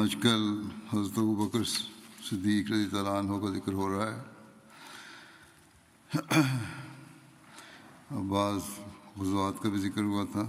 आजकल 0.00 0.42
हजरत 0.92 1.18
अबू 1.18 1.34
बकर 1.40 1.64
सिद्दीक 2.28 2.70
रजी 2.72 2.86
तलान 2.92 3.26
का 3.42 3.48
जिक्र 3.54 3.72
हो 3.80 3.86
रहा 3.92 4.06
है 4.10 4.18
अब 8.16 8.24
बाज़ 8.32 8.64
गुजवात 9.18 9.54
का 9.62 9.68
भी 9.70 9.78
जिक्र 9.86 10.02
हुआ 10.12 10.24
था 10.34 10.44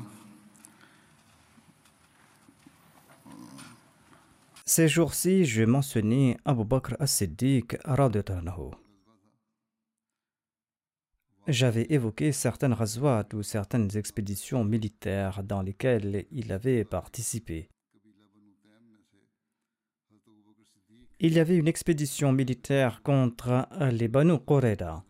Ces 4.70 4.89
jours-ci, 4.89 5.45
je 5.45 5.64
mentionnais 5.64 6.38
Abu 6.44 6.66
Bakr 6.66 6.97
as-Siddiq 7.00 7.78
radhiyallahu 7.86 8.75
J'avais 11.47 11.88
évoqué 11.89 12.33
certaines 12.33 12.73
razwat 12.73 13.33
ou 13.33 13.44
certaines 13.44 13.95
expéditions 13.95 14.66
militaires 14.66 15.42
dans 15.44 15.61
lesquelles 15.61 16.25
il 16.31 16.52
avait 16.52 16.83
participé. 16.83 17.70
Il 21.25 21.34
y 21.34 21.39
avait 21.39 21.56
une 21.56 21.69
expédition 21.69 22.33
militaire 22.33 23.01
contre 23.05 23.69
les 23.92 24.09
Banu 24.09 24.41
Qurayda. 24.45 25.05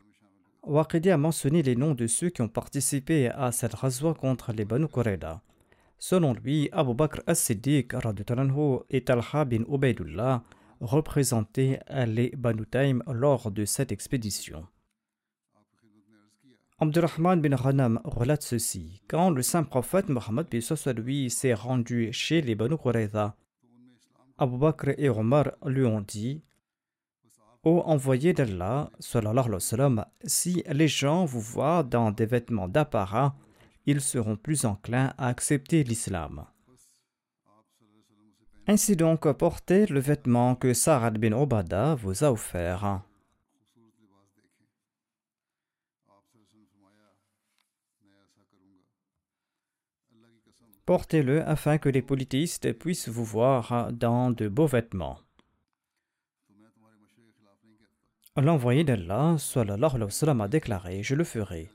Waqidi 0.63 1.11
a 1.11 1.17
mentionné 1.17 1.63
les 1.63 1.75
noms 1.75 1.95
de 1.95 2.07
ceux 2.07 2.29
qui 2.29 2.43
ont 2.43 2.49
participé 2.49 3.31
à 3.31 3.51
cette 3.51 3.73
razwa 3.73 4.13
contre 4.13 4.53
les 4.53 4.67
Banu 4.67 4.89
Qurayda. 4.89 5.41
Selon 5.99 6.35
lui, 6.35 6.69
Abu 6.71 6.93
Bakr 6.93 7.23
as-Siddiq 7.27 7.95
et 8.91 9.05
Talha 9.05 9.45
bin 9.47 9.63
Ubaidullah 9.67 10.43
représentaient 10.83 11.81
les 12.07 12.29
Banu 12.37 12.67
Taym 12.67 13.03
lors 13.11 13.51
de 13.51 13.65
cette 13.65 13.91
expédition. 13.91 14.67
Abdurrahman 16.79 17.41
bin 17.41 17.57
Ghanam 17.57 18.03
relate 18.05 18.43
ceci. 18.43 19.01
Quand 19.09 19.31
le 19.31 19.41
saint 19.41 19.63
prophète 19.63 20.11
Mohammed 20.11 20.47
lui 20.99 21.31
s'est 21.31 21.55
rendu 21.55 22.13
chez 22.13 22.43
les 22.43 22.55
Banu 22.55 22.77
Abu 24.39 24.59
Bakr 24.59 24.91
et 24.99 25.09
Omar 25.09 25.53
lui 25.65 25.85
ont 25.85 26.01
dit 26.01 26.43
Ô 27.65 27.81
envoyé 27.85 28.33
d'Allah, 28.33 28.91
si 30.25 30.65
les 30.69 30.89
gens 30.89 31.25
vous 31.25 31.41
voient 31.41 31.83
dans 31.85 32.11
des 32.11 32.27
vêtements 32.27 32.69
d'apparat, 32.69 33.37
ils 33.87 34.01
seront 34.01 34.37
plus 34.37 34.65
enclins 34.65 35.13
à 35.17 35.29
accepter 35.29 35.85
l'islam. 35.85 36.45
Ainsi 38.67 38.97
donc, 38.97 39.31
portez 39.33 39.87
le 39.87 40.01
vêtement 40.01 40.55
que 40.55 40.73
Sarad 40.73 41.19
bin 41.19 41.33
Obada 41.33 41.95
vous 41.95 42.25
a 42.25 42.33
offert. 42.33 43.03
Portez-le 50.85 51.47
afin 51.49 51.79
que 51.79 51.89
les 51.89 52.03
politistes 52.03 52.73
puissent 52.73 53.09
vous 53.09 53.25
voir 53.25 53.93
dans 53.93 54.31
de 54.31 54.49
beaux 54.49 54.67
vêtements. 54.67 55.19
L'envoyé 58.37 58.83
d'Allah 58.83 59.37
a 59.37 60.49
déclaré 60.49 61.03
Je 61.03 61.15
le 61.15 61.25
ferai. 61.25 61.71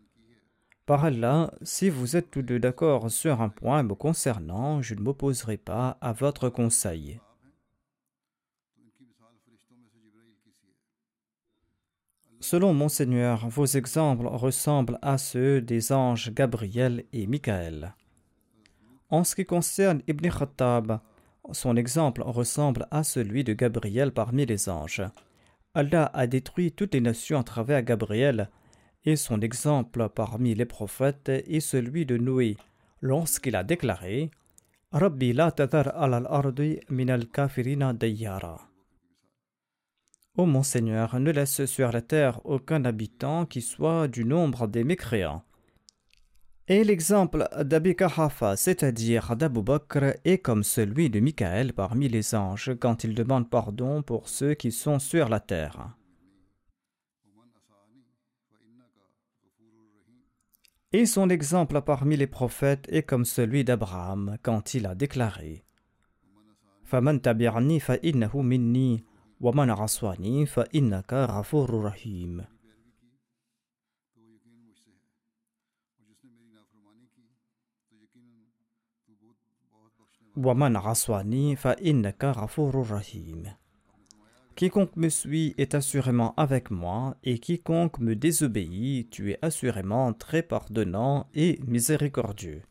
Par 0.88 1.06
Allah, 1.06 1.54
si 1.62 1.90
vous 1.90 2.16
êtes 2.16 2.32
tous 2.32 2.42
deux 2.42 2.60
d'accord 2.60 3.12
sur 3.12 3.42
un 3.42 3.50
point 3.50 3.84
me 3.84 3.94
concernant, 3.94 4.82
je 4.82 4.96
ne 4.96 5.02
m'opposerai 5.02 5.58
pas 5.58 5.98
à 6.02 6.14
votre 6.14 6.50
conseil. 6.50 7.20
Selon 12.40 12.74
Monseigneur, 12.74 13.50
vos 13.50 13.66
exemples 13.66 14.28
ressemblent 14.28 15.00
à 15.02 15.18
ceux 15.18 15.62
des 15.62 15.92
anges 15.92 16.34
Gabriel 16.34 17.04
et 17.12 17.28
Michael. 17.28 17.94
En 19.10 19.24
ce 19.24 19.36
qui 19.36 19.46
concerne 19.46 20.02
Ibn 20.08 20.30
Khattab, 20.30 21.00
son 21.52 21.78
exemple 21.78 22.22
ressemble 22.24 22.88
à 22.92 23.04
celui 23.04 23.44
de 23.44 23.54
Gabriel 23.54 24.12
parmi 24.12 24.46
les 24.46 24.68
anges. 24.68 25.04
Allah 25.74 26.12
a 26.14 26.28
détruit 26.28 26.72
toutes 26.74 26.94
les 26.94 27.02
nations 27.02 27.40
à 27.40 27.44
travers 27.44 27.84
Gabriel, 27.84 28.50
et 29.06 29.16
son 29.16 29.40
exemple 29.40 30.10
parmi 30.10 30.56
les 30.56 30.66
prophètes 30.66 31.30
est 31.30 31.62
celui 31.62 32.06
de 32.06 32.18
Noé, 32.18 32.58
lorsqu'il 33.02 33.56
a 33.56 33.64
déclaré 33.64 34.32
Rabbi 34.92 35.34
la 35.34 35.48
al 35.48 36.28
ardi 36.30 36.80
min 36.90 37.10
al 37.10 37.28
kafirina. 37.28 37.94
Ô 40.38 40.46
mon 40.46 40.64
Seigneur, 40.64 41.20
ne 41.20 41.32
laisse 41.32 41.66
sur 41.66 41.92
la 41.92 42.02
terre 42.02 42.42
aucun 42.46 42.86
habitant 42.86 43.46
qui 43.46 43.62
soit 43.62 44.08
du 44.08 44.24
nombre 44.24 44.68
des 44.68 44.84
mécréants. 44.84 45.44
Et 46.70 46.84
l'exemple 46.84 47.48
d'Abika 47.64 48.08
Hafa, 48.08 48.58
c'est-à-dire 48.58 49.38
d'Abu 49.38 49.62
Bakr, 49.62 50.18
est 50.26 50.40
comme 50.40 50.66
celui 50.66 51.10
de 51.10 51.22
Michael 51.22 51.72
parmi 51.72 52.10
les 52.10 52.36
anges 52.36 52.76
quand 52.78 53.06
il 53.06 53.16
demande 53.16 53.50
pardon 53.50 54.02
pour 54.02 54.28
ceux 54.28 54.54
qui 54.54 54.74
sont 54.74 55.00
sur 55.00 55.30
la 55.30 55.40
terre. 55.40 55.96
Et 60.92 61.06
son 61.06 61.30
exemple 61.30 61.82
parmi 61.82 62.18
les 62.18 62.28
prophètes 62.28 62.86
est 62.90 63.04
comme 63.04 63.24
celui 63.24 63.64
d'Abraham 63.64 64.38
quand 64.42 64.74
il 64.74 64.88
a 64.88 64.96
déclaré 64.96 65.64
Faman 66.84 67.20
minni, 68.44 69.04
fa 70.48 70.66
innaka 70.74 71.28
rahim. 71.28 72.46
وَمَنْ 80.37 80.77
عَصْوَانِي 80.77 81.57
فَإِنَّكَ 81.57 82.25
غَفُورٌ 82.25 82.91
رَحِيمٌ 82.91 83.55
Quiconque 84.55 84.97
me 84.97 85.09
suit 85.09 85.55
est 85.57 85.75
assurément 85.75 86.35
avec 86.37 86.71
moi, 86.71 87.17
et 87.25 87.39
quiconque 87.39 87.99
me 87.99 88.15
désobéit, 88.15 89.09
tu 89.11 89.31
es 89.31 89.39
assurément 89.41 90.13
très 90.13 90.43
pardonnant 90.43 91.27
et 91.35 91.59
miséricordieux. 91.67 92.63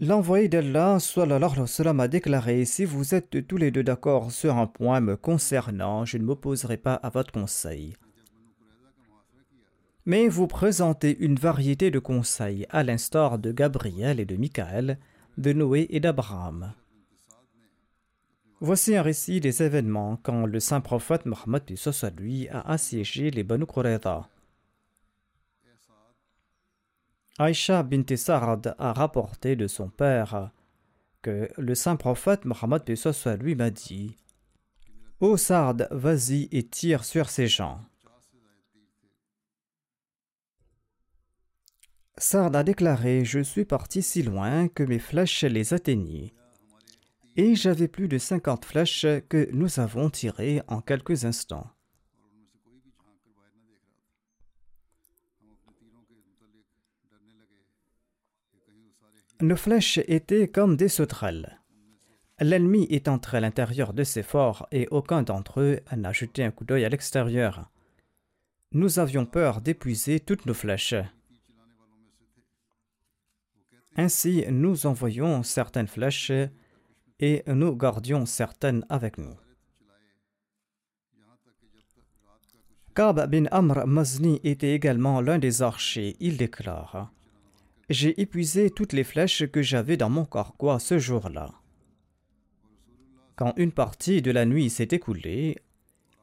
L'envoyé 0.00 0.48
d'Allah 0.48 0.98
a 1.98 2.08
déclaré 2.08 2.64
Si 2.64 2.84
vous 2.84 3.14
êtes 3.14 3.46
tous 3.46 3.56
les 3.56 3.70
deux 3.70 3.84
d'accord 3.84 4.32
sur 4.32 4.56
un 4.56 4.66
point 4.66 5.00
me 5.00 5.16
concernant, 5.16 6.04
je 6.04 6.18
ne 6.18 6.24
m'opposerai 6.24 6.76
pas 6.76 6.94
à 6.94 7.08
votre 7.08 7.32
conseil. 7.32 7.94
Mais 10.07 10.29
vous 10.29 10.47
présentez 10.47 11.17
une 11.19 11.35
variété 11.35 11.91
de 11.91 11.99
conseils, 11.99 12.65
à 12.69 12.81
l'instar 12.81 13.39
de 13.39 13.51
Gabriel 13.51 14.21
et 14.21 14.25
de 14.25 14.37
Michael, 14.37 14.99
de 15.37 15.51
Noé 15.51 15.85
et 15.89 15.99
d'Abraham. 15.99 16.73
Voici 18.61 18.95
un 18.95 19.01
récit 19.01 19.41
des 19.41 19.63
événements 19.63 20.17
quand 20.23 20.45
le 20.45 20.61
saint 20.61 20.79
prophète 20.79 21.25
Mohammed 21.25 21.63
lui 22.17 22.47
a 22.47 22.61
assiégé 22.61 23.31
les 23.31 23.43
Banu 23.43 23.65
Qurayza. 23.65 24.29
Aïcha 27.37 27.83
bint 27.83 28.15
Sarad 28.15 28.75
a 28.79 28.93
rapporté 28.93 29.57
de 29.57 29.67
son 29.67 29.89
père 29.89 30.51
que 31.21 31.49
le 31.57 31.75
saint 31.75 31.97
prophète 31.97 32.45
Mohammed 32.45 32.83
lui 33.41 33.55
m'a 33.55 33.71
dit 33.71 34.15
Ô 35.19 35.35
Sard, 35.35 35.79
vas-y 35.91 36.47
et 36.53 36.65
tire 36.65 37.03
sur 37.03 37.29
ces 37.29 37.49
gens. 37.49 37.81
Sard 42.19 42.55
a 42.55 42.63
déclaré 42.63 43.23
Je 43.23 43.39
suis 43.39 43.65
parti 43.65 44.01
si 44.01 44.23
loin 44.23 44.67
que 44.67 44.81
mes 44.81 44.97
flèches 44.97 45.43
les 45.43 45.73
atteignaient. 45.73 46.33
Et 47.35 47.53
j'avais 47.53 47.87
plus 47.87 48.07
de 48.07 48.17
cinquante 48.17 48.65
flèches 48.65 49.05
que 49.29 49.47
nous 49.53 49.79
avons 49.79 50.09
tirées 50.09 50.63
en 50.67 50.81
quelques 50.81 51.25
instants. 51.25 51.69
Nos 59.39 59.55
flèches 59.55 59.99
étaient 60.07 60.47
comme 60.47 60.75
des 60.75 60.89
sauterelles. 60.89 61.61
L'ennemi 62.39 62.87
est 62.89 63.07
entré 63.07 63.37
à 63.37 63.41
l'intérieur 63.41 63.93
de 63.93 64.03
ces 64.03 64.23
forts 64.23 64.67
et 64.71 64.87
aucun 64.89 65.21
d'entre 65.21 65.61
eux 65.61 65.79
n'a 65.95 66.11
jeté 66.11 66.43
un 66.43 66.49
coup 66.49 66.65
d'œil 66.65 66.85
à 66.85 66.89
l'extérieur. 66.89 67.69
Nous 68.71 68.97
avions 68.97 69.27
peur 69.27 69.61
d'épuiser 69.61 70.19
toutes 70.19 70.47
nos 70.47 70.55
flèches. 70.55 70.95
Ainsi, 73.97 74.45
nous 74.49 74.85
envoyions 74.85 75.43
certaines 75.43 75.87
flèches 75.87 76.31
et 77.19 77.43
nous 77.47 77.75
gardions 77.75 78.25
certaines 78.25 78.85
avec 78.89 79.17
nous. 79.17 79.35
Kab 82.95 83.29
bin 83.29 83.45
Amr 83.51 83.85
Mazni 83.85 84.39
était 84.43 84.73
également 84.73 85.21
l'un 85.21 85.39
des 85.39 85.61
archers. 85.61 86.15
Il 86.19 86.37
déclare 86.37 87.11
j'ai 87.89 88.19
épuisé 88.19 88.69
toutes 88.69 88.93
les 88.93 89.03
flèches 89.03 89.47
que 89.47 89.61
j'avais 89.61 89.97
dans 89.97 90.09
mon 90.09 90.25
carquois 90.25 90.79
ce 90.79 90.99
jour-là. 90.99 91.53
Quand 93.35 93.53
une 93.55 93.71
partie 93.71 94.21
de 94.21 94.31
la 94.31 94.45
nuit 94.45 94.69
s'est 94.69 94.89
écoulée, 94.91 95.57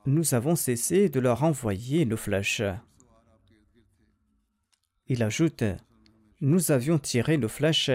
nous 0.05 0.35
avons 0.35 0.57
cessé 0.57 1.09
de 1.09 1.21
leur 1.21 1.43
envoyer 1.43 2.05
nos 2.05 2.17
flèches. 2.17 2.63
Il 5.07 5.23
ajoute 5.23 5.65
Nous 6.45 6.73
avions 6.73 6.99
tiré 6.99 7.39
nos 7.39 7.49
flèches, 7.49 7.91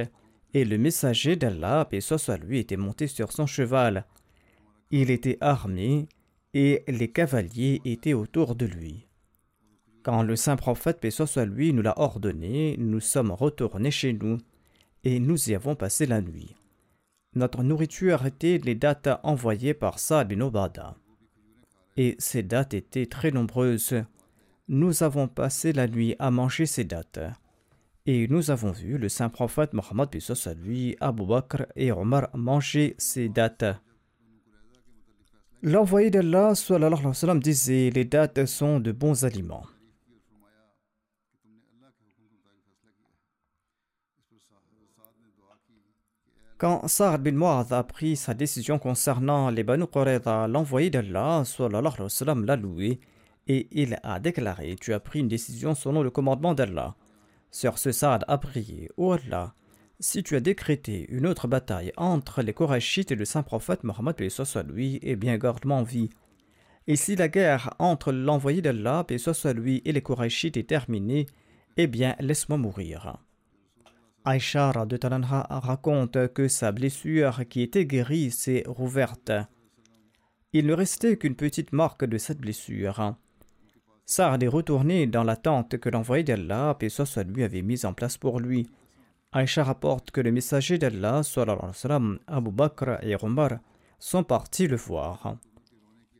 et 0.55 0.65
le 0.65 0.79
messager 0.79 1.35
d'Allah, 1.35 1.85
paix 1.85 2.01
soit 2.01 2.37
lui, 2.37 2.57
était 2.57 2.77
monté 2.77 3.05
sur 3.05 3.31
son 3.31 3.45
cheval. 3.45 4.07
Il 4.89 5.11
était 5.11 5.37
armé, 5.39 6.07
et 6.55 6.83
les 6.87 7.11
cavaliers 7.11 7.79
étaient 7.85 8.15
autour 8.15 8.55
de 8.55 8.65
lui. 8.65 9.07
Quand 10.01 10.23
le 10.23 10.35
saint 10.35 10.55
prophète, 10.55 10.99
paix 10.99 11.11
soit 11.11 11.45
lui, 11.45 11.73
nous 11.73 11.83
l'a 11.83 11.99
ordonné, 11.99 12.75
nous 12.79 12.99
sommes 12.99 13.29
retournés 13.29 13.91
chez 13.91 14.13
nous 14.13 14.39
et 15.03 15.19
nous 15.19 15.51
y 15.51 15.53
avons 15.53 15.75
passé 15.75 16.07
la 16.07 16.19
nuit. 16.19 16.55
Notre 17.35 17.61
nourriture 17.61 18.25
était 18.25 18.59
les 18.63 18.73
dates 18.73 19.09
envoyées 19.21 19.75
par 19.75 19.99
Saad 19.99 20.27
bin 20.27 20.41
Obada. 20.41 20.95
Et 21.97 22.15
ces 22.17 22.41
dates 22.41 22.73
étaient 22.73 23.05
très 23.05 23.29
nombreuses. 23.29 24.03
Nous 24.67 25.03
avons 25.03 25.27
passé 25.27 25.71
la 25.71 25.87
nuit 25.87 26.15
à 26.17 26.31
manger 26.31 26.65
ces 26.65 26.83
dates. 26.83 27.19
Et 28.11 28.27
nous 28.27 28.49
avons 28.49 28.71
vu 28.71 28.97
le 28.97 29.07
saint 29.07 29.29
prophète 29.29 29.73
Mohammed 29.73 30.09
lui, 30.63 30.97
Abu 30.99 31.27
Bakr 31.27 31.67
et 31.75 31.91
Omar 31.91 32.27
manger 32.33 32.95
ces 32.97 33.29
dates. 33.29 33.65
L'envoyé 35.61 36.09
d'Allah 36.09 36.53
disait 37.35 37.91
Les 37.93 38.05
dates 38.05 38.47
sont 38.47 38.79
de 38.79 38.91
bons 38.91 39.25
aliments. 39.25 39.67
Quand 46.57 46.87
Sa'ad 46.87 47.21
bin 47.21 47.33
Mu'adh 47.33 47.71
a 47.71 47.83
pris 47.83 48.15
sa 48.15 48.33
décision 48.33 48.79
concernant 48.79 49.51
les 49.51 49.63
Banu 49.63 49.85
Qurayza, 49.85 50.47
l'envoyé 50.47 50.89
d'Allah 50.89 51.43
l'a 52.43 52.55
loué 52.55 52.99
et 53.45 53.67
il 53.71 53.99
a 54.01 54.19
déclaré 54.19 54.77
Tu 54.81 54.93
as 54.93 54.99
pris 54.99 55.19
une 55.19 55.27
décision 55.27 55.75
selon 55.75 56.01
le 56.01 56.09
commandement 56.09 56.55
d'Allah. 56.55 56.95
Sur 57.51 57.77
ce, 57.77 58.05
a 58.05 58.37
prié 58.37 58.89
Ô 58.97 59.13
Allah, 59.13 59.53
si 59.99 60.23
tu 60.23 60.35
as 60.35 60.39
décrété 60.39 61.07
une 61.09 61.27
autre 61.27 61.47
bataille 61.47 61.91
entre 61.97 62.41
les 62.41 62.53
Korachites 62.53 63.11
et 63.11 63.15
le 63.15 63.25
saint 63.25 63.43
prophète 63.43 63.83
Mohammed, 63.83 64.29
soit 64.29 64.63
lui, 64.63 64.99
eh 65.01 65.15
bien 65.15 65.37
garde-moi 65.37 65.77
en 65.77 65.83
vie. 65.83 66.09
Et 66.87 66.95
si 66.95 67.15
la 67.15 67.27
guerre 67.27 67.73
entre 67.79 68.11
l'envoyé 68.11 68.61
d'Allah, 68.61 69.05
soit 69.17 69.53
lui, 69.53 69.81
et 69.85 69.91
les 69.91 70.01
Korachites 70.01 70.57
est 70.57 70.69
terminée, 70.69 71.25
eh 71.77 71.87
bien 71.87 72.15
laisse-moi 72.19 72.57
mourir. 72.57 73.17
Aïcha 74.25 74.71
raconte 74.71 76.33
que 76.33 76.47
sa 76.47 76.71
blessure 76.71 77.47
qui 77.49 77.61
était 77.61 77.85
guérie 77.85 78.31
s'est 78.31 78.63
rouverte. 78.67 79.31
Il 80.53 80.65
ne 80.65 80.73
restait 80.73 81.17
qu'une 81.17 81.35
petite 81.35 81.73
marque 81.73 82.05
de 82.05 82.17
cette 82.17 82.39
blessure. 82.39 83.15
Saad 84.11 84.41
est 84.41 84.47
retourné 84.47 85.05
dans 85.05 85.23
la 85.23 85.35
tente 85.35 85.77
que 85.77 85.87
l'envoyé 85.87 86.23
d'Allah, 86.23 86.75
et 86.81 86.89
soit 87.05 87.23
lui, 87.23 87.43
avait 87.43 87.61
mise 87.61 87.85
en 87.85 87.93
place 87.93 88.17
pour 88.17 88.39
lui. 88.39 88.67
Aïcha 89.31 89.63
rapporte 89.63 90.09
que 90.09 90.19
le 90.19 90.31
messager 90.31 90.79
d'Allah, 90.79 91.21
Abu 92.25 92.49
Bakr 92.49 92.97
et 93.03 93.15
Omar, 93.21 93.59
sont 93.99 94.23
partis 94.23 94.67
le 94.67 94.77
voir. 94.77 95.37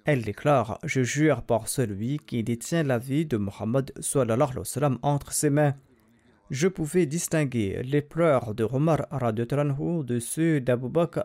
Elle 0.06 0.21
déclare 0.21 0.77
Je 0.83 1.01
jure 1.01 1.41
par 1.41 1.68
celui 1.68 2.19
qui 2.19 2.44
détient 2.44 2.83
la 2.83 3.00
vie 3.00 3.25
de 3.25 3.38
Mohammed 3.38 3.91
entre 5.01 5.31
ses 5.31 5.50
mains 5.50 5.74
je 6.51 6.68
pouvais 6.68 7.06
distinguer 7.06 7.81
les 7.83 8.01
pleurs 8.01 8.56
de 8.56 8.63
Omar 8.63 9.06
de 10.03 10.19
ceux 10.19 10.59
d'Abu 10.59 10.89
Bakr 10.89 11.24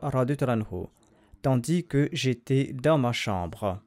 tandis 1.41 1.87
que 1.87 2.09
j'étais 2.13 2.75
dans 2.75 2.99
ma 2.99 3.13
chambre. 3.13 3.81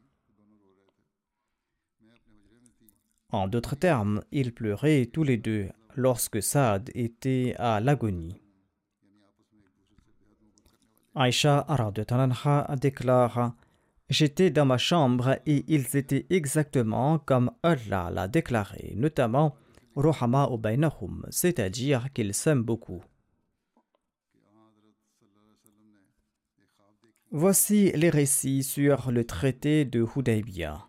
En 3.30 3.48
d'autres 3.48 3.76
termes, 3.76 4.22
ils 4.32 4.54
pleuraient 4.54 5.06
tous 5.06 5.24
les 5.24 5.38
deux 5.38 5.70
lorsque 5.96 6.42
Saad 6.42 6.90
était 6.94 7.56
à 7.58 7.80
l'agonie. 7.80 8.42
Aïcha 11.16 11.66
déclare 12.80 13.54
J'étais 14.10 14.52
dans 14.52 14.66
ma 14.66 14.78
chambre 14.78 15.40
et 15.46 15.66
ils 15.68 15.98
étaient 15.98 16.26
exactement 16.30 17.20
comme 17.20 17.52
Allah 17.64 18.10
l'a 18.14 18.30
déclaré, 18.30 18.94
notamment 18.96 19.56
c'est-à-dire 21.30 22.14
qu'ils 22.14 22.34
s'aiment 22.34 22.64
beaucoup. 22.64 23.04
Voici 27.32 27.92
les 27.94 28.10
récits 28.10 28.64
sur 28.64 29.12
le 29.12 29.26
traité 29.26 29.84
de 29.84 30.06
Hudaybiyah. 30.16 30.87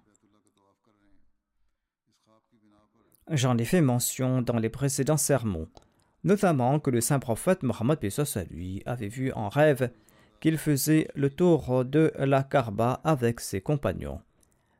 J'en 3.30 3.58
ai 3.58 3.64
fait 3.66 3.82
mention 3.82 4.40
dans 4.40 4.58
les 4.58 4.70
précédents 4.70 5.18
sermons, 5.18 5.68
notamment 6.24 6.80
que 6.80 6.90
le 6.90 7.02
saint 7.02 7.18
prophète 7.18 7.62
Mohammed 7.62 7.98
lui 8.50 8.82
avait 8.86 9.08
vu 9.08 9.32
en 9.32 9.50
rêve 9.50 9.90
qu'il 10.40 10.56
faisait 10.56 11.08
le 11.14 11.28
tour 11.28 11.84
de 11.84 12.10
la 12.18 12.42
Karba 12.42 13.00
avec 13.04 13.40
ses 13.40 13.60
compagnons. 13.60 14.20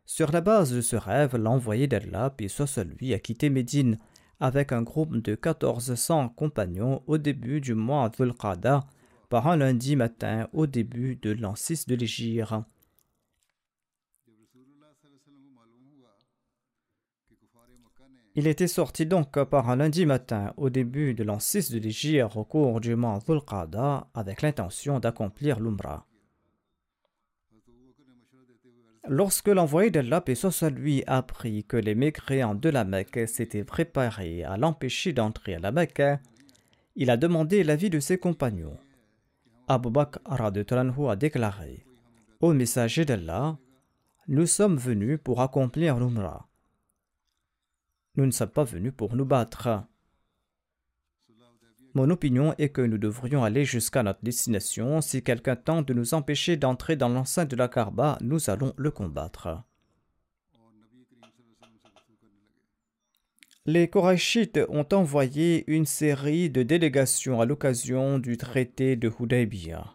Sur 0.07 0.33
la 0.33 0.41
base 0.41 0.73
de 0.73 0.81
ce 0.81 0.97
rêve, 0.97 1.37
l'envoyé 1.37 1.87
d'Allah, 1.87 2.33
puis 2.35 2.51
lui, 2.99 3.13
a 3.13 3.19
quitté 3.19 3.51
Médine 3.51 3.99
avec 4.41 4.73
un 4.73 4.81
groupe 4.81 5.19
de 5.19 5.33
1400 5.33 6.31
compagnons 6.31 7.03
au 7.07 7.19
début 7.19 7.61
du 7.61 7.75
mois 7.75 8.09
dhul 8.09 8.33
par 9.29 9.47
un 9.47 9.57
lundi 9.57 9.95
matin 9.95 10.49
au 10.55 10.67
début 10.67 11.17
de 11.17 11.33
l'an 11.33 11.55
6 11.55 11.87
de 11.87 11.97
l'Égypte. 11.97 12.55
Il 18.39 18.47
était 18.47 18.69
sorti 18.69 19.05
donc 19.05 19.43
par 19.47 19.69
un 19.69 19.75
lundi 19.75 20.07
matin 20.07 20.55
au 20.57 20.71
début 20.71 21.13
de 21.13 21.25
l'an 21.25 21.41
6 21.41 21.73
de 21.73 21.81
l'Égypte 21.81 22.37
au 22.37 22.45
cours 22.45 22.81
du 22.81 22.95
mois 22.95 23.19
dhul 23.27 23.41
avec 24.15 24.43
l'intention 24.43 25.01
d'accomplir 25.01 25.59
l'Umrah. 25.59 26.07
Lorsque 29.09 29.49
l'envoyé 29.49 29.91
d'Allah, 29.91 30.21
paix 30.21 30.35
lui, 30.71 31.03
apprit 31.09 31.65
que 31.65 31.77
les 31.77 31.97
mécréants 31.97 32.55
de 32.55 32.69
la 32.69 32.85
Mecque 32.85 33.27
s'étaient 33.27 33.65
préparés 33.65 34.45
à 34.45 34.57
l'empêcher 34.57 35.13
d'entrer 35.13 35.57
à 35.57 35.59
la 35.59 35.73
Mecque, 35.73 36.21
il 36.95 37.11
a 37.11 37.17
demandé 37.17 37.65
l'avis 37.65 37.91
de 37.91 37.99
ses 37.99 38.19
compagnons. 38.19 38.79
Abu 39.67 39.91
Bakr 39.91 40.21
a 40.29 41.17
déclaré 41.17 41.85
Ô 42.39 42.53
messager 42.53 43.05
d'Allah, 43.05 43.59
nous 44.29 44.47
sommes 44.47 44.77
venus 44.77 45.19
pour 45.25 45.41
accomplir 45.41 45.99
l'Umrah. 45.99 46.49
Nous 48.19 48.27
ne 48.27 48.33
sommes 48.33 48.49
pas 48.49 48.65
venus 48.65 48.93
pour 48.97 49.15
nous 49.15 49.25
battre. 49.25 49.85
Mon 51.95 52.11
opinion 52.11 52.53
est 52.59 52.71
que 52.71 52.81
nous 52.81 52.99
devrions 52.99 53.45
aller 53.45 53.65
jusqu'à 53.65 54.03
notre 54.03 54.25
destination. 54.25 55.01
Si 55.01 55.23
quelqu'un 55.23 55.55
tente 55.55 55.87
de 55.87 55.95
nous 55.95 56.15
empêcher 56.15 56.57
d'entrer 56.57 56.97
dans 56.97 57.09
l'enceinte 57.09 57.49
de 57.49 57.55
la 57.55 57.69
Karba, 57.69 58.19
nous 58.21 58.51
allons 58.51 58.75
le 58.77 58.91
combattre. 58.91 59.63
les 63.67 63.87
Korachites 63.87 64.59
ont 64.71 64.87
envoyé 64.93 65.63
une 65.71 65.87
série 65.87 66.51
de 66.51 66.63
délégations 66.65 67.41
à 67.41 67.45
l'occasion 67.45 68.19
du 68.19 68.37
traité 68.37 68.97
de 68.97 69.13
Hudaybiyah. 69.21 69.95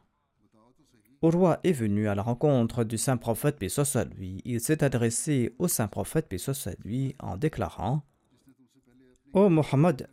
Au 1.21 1.29
roi 1.29 1.59
est 1.63 1.71
venu 1.73 2.07
à 2.07 2.15
la 2.15 2.21
rencontre 2.21 2.85
du 2.85 2.97
saint 2.97 3.17
prophète 3.17 3.57
à 3.95 4.03
lui. 4.05 4.41
Il 4.45 4.61
s'est 4.61 4.83
adressé 4.83 5.55
au 5.57 5.67
saint 5.67 5.87
prophète 5.87 6.33
à 6.33 6.71
lui 6.85 7.15
en 7.19 7.35
déclarant 7.35 8.03
Ô 9.33 9.49
Mohammed, 9.49 10.07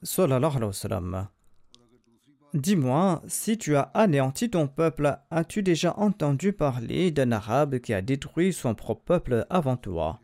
dis-moi, 2.54 3.22
si 3.26 3.58
tu 3.58 3.76
as 3.76 3.82
anéanti 3.82 4.48
ton 4.48 4.66
peuple, 4.66 5.18
as-tu 5.30 5.62
déjà 5.62 5.94
entendu 5.98 6.54
parler 6.54 7.10
d'un 7.10 7.30
arabe 7.30 7.80
qui 7.80 7.92
a 7.92 8.00
détruit 8.00 8.54
son 8.54 8.74
propre 8.74 9.04
peuple 9.04 9.46
avant 9.50 9.76
toi? 9.76 10.20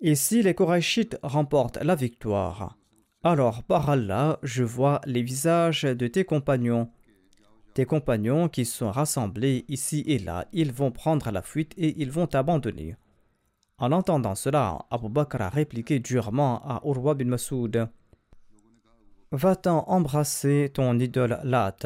Et 0.00 0.14
si 0.14 0.42
les 0.42 0.52
Korachites 0.52 1.18
remportent 1.22 1.82
la 1.82 1.94
victoire, 1.94 2.76
alors 3.24 3.62
par 3.62 3.88
Allah, 3.88 4.38
je 4.42 4.62
vois 4.62 5.00
les 5.06 5.22
visages 5.22 5.84
de 5.84 6.06
tes 6.08 6.24
compagnons. 6.24 6.90
Tes 7.72 7.86
compagnons 7.86 8.50
qui 8.50 8.66
sont 8.66 8.90
rassemblés 8.90 9.64
ici 9.68 10.04
et 10.06 10.18
là, 10.18 10.46
ils 10.52 10.72
vont 10.72 10.90
prendre 10.90 11.30
la 11.30 11.40
fuite 11.40 11.72
et 11.78 12.00
ils 12.02 12.10
vont 12.10 12.26
t'abandonner. 12.26 12.96
En 13.78 13.92
entendant 13.92 14.34
cela, 14.34 14.86
Abu 14.90 15.08
Bakr 15.08 15.40
a 15.40 15.48
répliqué 15.48 16.00
durement 16.00 16.60
à 16.64 16.80
Urwa 16.84 17.14
bin 17.14 17.26
Masoud 17.26 17.88
Va-t'en 19.30 19.84
embrasser 19.88 20.70
ton 20.74 20.98
idole 20.98 21.38
Lat, 21.44 21.76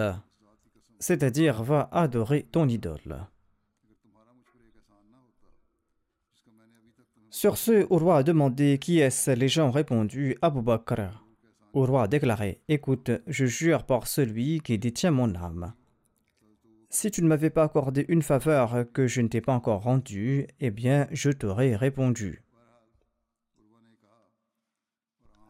c'est-à-dire 0.99 1.63
va 1.63 1.89
adorer 1.93 2.45
ton 2.51 2.69
idole. 2.69 3.27
Sur 7.29 7.59
ce, 7.59 7.87
Urwa 7.93 8.19
a 8.19 8.23
demandé 8.23 8.79
qui 8.79 9.01
est-ce. 9.01 9.31
Les 9.31 9.49
gens 9.49 9.69
ont 9.69 9.73
répondu 9.73 10.37
Abu 10.41 10.63
Bakr. 10.63 11.25
Urwa 11.75 12.05
a 12.05 12.09
déclaré 12.09 12.61
Écoute, 12.69 13.11
je 13.27 13.47
jure 13.47 13.85
par 13.85 14.07
celui 14.07 14.61
qui 14.61 14.79
détient 14.79 15.11
mon 15.11 15.35
âme. 15.35 15.75
Si 16.95 17.11
tu 17.11 17.23
ne 17.23 17.27
m'avais 17.27 17.49
pas 17.49 17.63
accordé 17.63 18.05
une 18.09 18.21
faveur 18.21 18.85
que 18.93 19.07
je 19.07 19.23
ne 19.23 19.29
t'ai 19.29 19.41
pas 19.41 19.55
encore 19.55 19.83
rendue, 19.83 20.47
eh 20.61 20.71
bien, 20.71 21.09
je 21.11 21.31
t'aurais 21.31 21.75
répondu. 21.75 22.43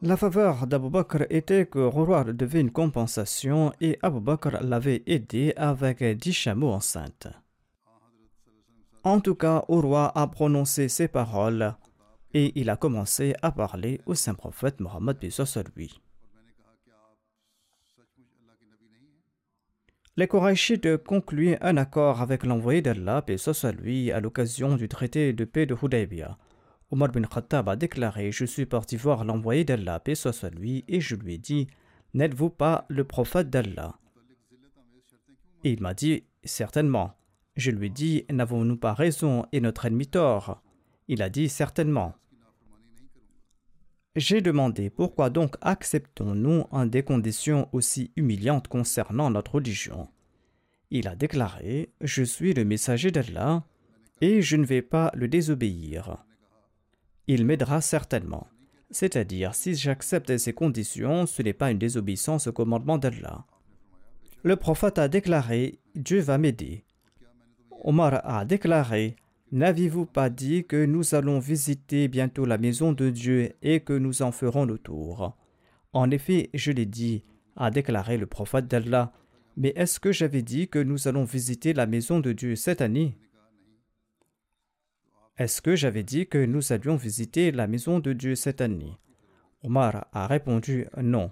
La 0.02 0.16
faveur 0.16 0.68
d'Abu 0.68 0.88
Bakr 0.88 1.26
était 1.30 1.66
que 1.66 1.80
Urwa 1.80 2.22
devait 2.25 2.61
une 2.61 2.70
compensation 2.70 3.72
et 3.80 3.99
Abu 4.02 4.20
Bakr 4.20 4.62
l'avait 4.62 5.02
aidé 5.06 5.52
avec 5.56 6.04
dix 6.04 6.32
chameaux 6.32 6.70
enceintes. 6.70 7.26
En 9.02 9.18
tout 9.18 9.34
cas, 9.34 9.64
roi 9.66 10.12
a 10.16 10.28
prononcé 10.28 10.88
ces 10.88 11.08
paroles 11.08 11.75
et 12.34 12.52
il 12.54 12.70
a 12.70 12.76
commencé 12.76 13.34
à 13.42 13.50
parler 13.50 14.00
au 14.06 14.14
saint 14.14 14.34
prophète 14.34 14.78
Mohammed 14.78 15.18
lui. 15.75 16.00
Les 20.19 20.26
Korachites 20.26 20.99
concluaient 20.99 21.57
un 21.62 21.78
accord 21.78 22.21
avec 22.21 22.45
l'envoyé 22.45 22.83
d'Allah, 22.83 23.23
paix 23.23 23.37
lui, 23.78 24.12
à 24.12 24.21
l'occasion 24.21 24.76
du 24.76 24.87
traité 24.87 25.33
de 25.33 25.47
paix 25.47 25.64
de 25.64 25.75
Hudaybiyah. 25.75 26.37
Omar 26.90 27.09
bin 27.11 27.23
Khattab 27.23 27.71
a 27.71 27.76
déclaré 27.76 28.31
Je 28.31 28.45
suis 28.45 28.66
parti 28.66 28.99
voir 28.99 29.25
l'envoyé 29.25 29.64
d'Allah, 29.64 30.00
paix 30.00 30.14
soit 30.14 30.50
lui, 30.50 30.85
et 30.87 31.00
je 31.00 31.16
lui 31.16 31.35
ai 31.35 31.38
dit 31.38 31.66
N'êtes-vous 32.12 32.50
pas 32.50 32.85
le 32.88 33.04
prophète 33.04 33.49
d'Allah? 33.49 33.95
Et 35.64 35.73
il 35.73 35.81
m'a 35.81 35.95
dit 35.95 36.25
Certainement. 36.45 37.16
Je 37.57 37.71
lui 37.71 37.88
dis 37.88 38.26
N'avons-nous 38.31 38.76
pas 38.76 38.92
raison 38.92 39.47
et 39.50 39.62
notre 39.62 39.87
ennemi 39.87 40.07
tort? 40.07 40.62
Il 41.09 41.23
a 41.23 41.31
dit 41.31 41.49
Certainement. 41.49 42.14
J'ai 44.14 44.42
demandé 44.42 44.90
Pourquoi 44.90 45.31
donc 45.31 45.57
acceptons-nous 45.62 46.64
en 46.71 46.85
des 46.85 47.02
conditions 47.02 47.71
aussi 47.73 48.12
humiliantes 48.16 48.69
concernant 48.69 49.31
notre 49.31 49.54
religion 49.54 50.07
Il 50.90 51.09
a 51.09 51.16
déclaré 51.16 51.95
Je 52.02 52.23
suis 52.23 52.52
le 52.52 52.66
messager 52.66 53.11
d'Allah 53.11 53.64
et 54.21 54.42
je 54.42 54.57
ne 54.57 54.66
vais 54.66 54.83
pas 54.83 55.11
le 55.14 55.28
désobéir. 55.28 56.25
Il 57.26 57.47
m'aidera 57.47 57.81
certainement. 57.81 58.49
C'est-à-dire, 58.90 59.54
si 59.54 59.75
j'accepte 59.75 60.37
ces 60.37 60.52
conditions, 60.52 61.25
ce 61.25 61.40
n'est 61.40 61.54
pas 61.54 61.71
une 61.71 61.78
désobéissance 61.78 62.49
au 62.49 62.52
commandement 62.52 62.99
d'Allah. 62.99 63.47
Le 64.42 64.57
prophète 64.57 64.99
a 64.99 65.09
déclaré 65.09 65.78
Dieu 65.95 66.21
va 66.21 66.37
m'aider. 66.37 66.85
Omar 67.83 68.21
a 68.25 68.45
déclaré 68.45 69.16
N'avez-vous 69.52 70.06
pas 70.06 70.30
dit 70.30 70.64
que 70.64 70.87
nous 70.87 71.14
allons 71.14 71.38
visiter 71.38 72.09
bientôt 72.09 72.47
la 72.47 72.56
maison 72.56 72.92
de 72.92 73.11
Dieu 73.11 73.52
et 73.61 73.80
que 73.80 73.92
nous 73.92 74.23
en 74.23 74.32
ferons 74.32 74.64
le 74.64 74.78
tour? 74.78 75.37
En 75.92 76.11
effet, 76.11 76.49
je 76.54 76.73
l'ai 76.73 76.87
dit, 76.87 77.23
a 77.56 77.71
déclaré 77.71 78.16
le 78.16 78.25
prophète 78.25 78.66
d'Allah. 78.66 79.12
Mais 79.59 79.75
est-ce 79.76 80.00
que 80.00 80.11
j'avais 80.11 80.40
dit 80.40 80.68
que 80.68 80.78
nous 80.78 81.06
allons 81.06 81.25
visiter 81.25 81.75
la 81.75 81.87
maison 81.87 82.18
de 82.18 82.32
Dieu 82.32 82.56
cette 82.56 82.80
année? 82.80 83.18
Est-ce 85.37 85.61
que 85.61 85.76
j'avais 85.76 86.02
dit 86.02 86.26
que 86.26 86.42
nous 86.42 86.73
allions 86.73 86.97
visiter 86.97 87.52
la 87.52 87.66
maison 87.66 87.99
de 87.99 88.14
Dieu 88.14 88.35
cette 88.35 88.62
année? 88.62 88.97
Omar 89.62 90.06
a 90.12 90.26
répondu 90.26 90.87
non. 90.97 91.30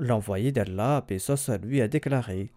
L'envoyé 0.00 0.52
d'Allah, 0.52 1.04
paix 1.06 1.18
lui, 1.62 1.82
a 1.82 1.88
déclaré 1.88 2.50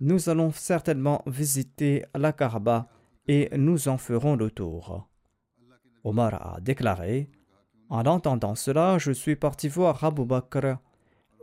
nous 0.00 0.28
allons 0.28 0.52
certainement 0.52 1.22
visiter 1.26 2.04
la 2.14 2.32
Kaaba 2.32 2.88
et 3.28 3.50
nous 3.56 3.88
en 3.88 3.98
ferons 3.98 4.36
le 4.36 4.50
tour. 4.50 5.08
Omar 6.04 6.56
a 6.56 6.60
déclaré 6.60 7.30
En 7.88 8.04
entendant 8.06 8.54
cela, 8.54 8.98
je 8.98 9.12
suis 9.12 9.36
parti 9.36 9.68
voir 9.68 10.02
Abu 10.04 10.24
Bakr 10.24 10.78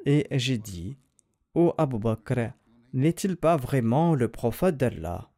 et 0.05 0.27
j'ai 0.31 0.57
dit 0.57 0.97
Ô 1.53 1.73
Abu 1.77 1.99
Bakr, 1.99 2.53
n'est-il 2.93 3.37
pas 3.37 3.57
vraiment 3.57 4.15
le 4.15 4.27
prophète 4.27 4.77
d'Allah? 4.77 5.29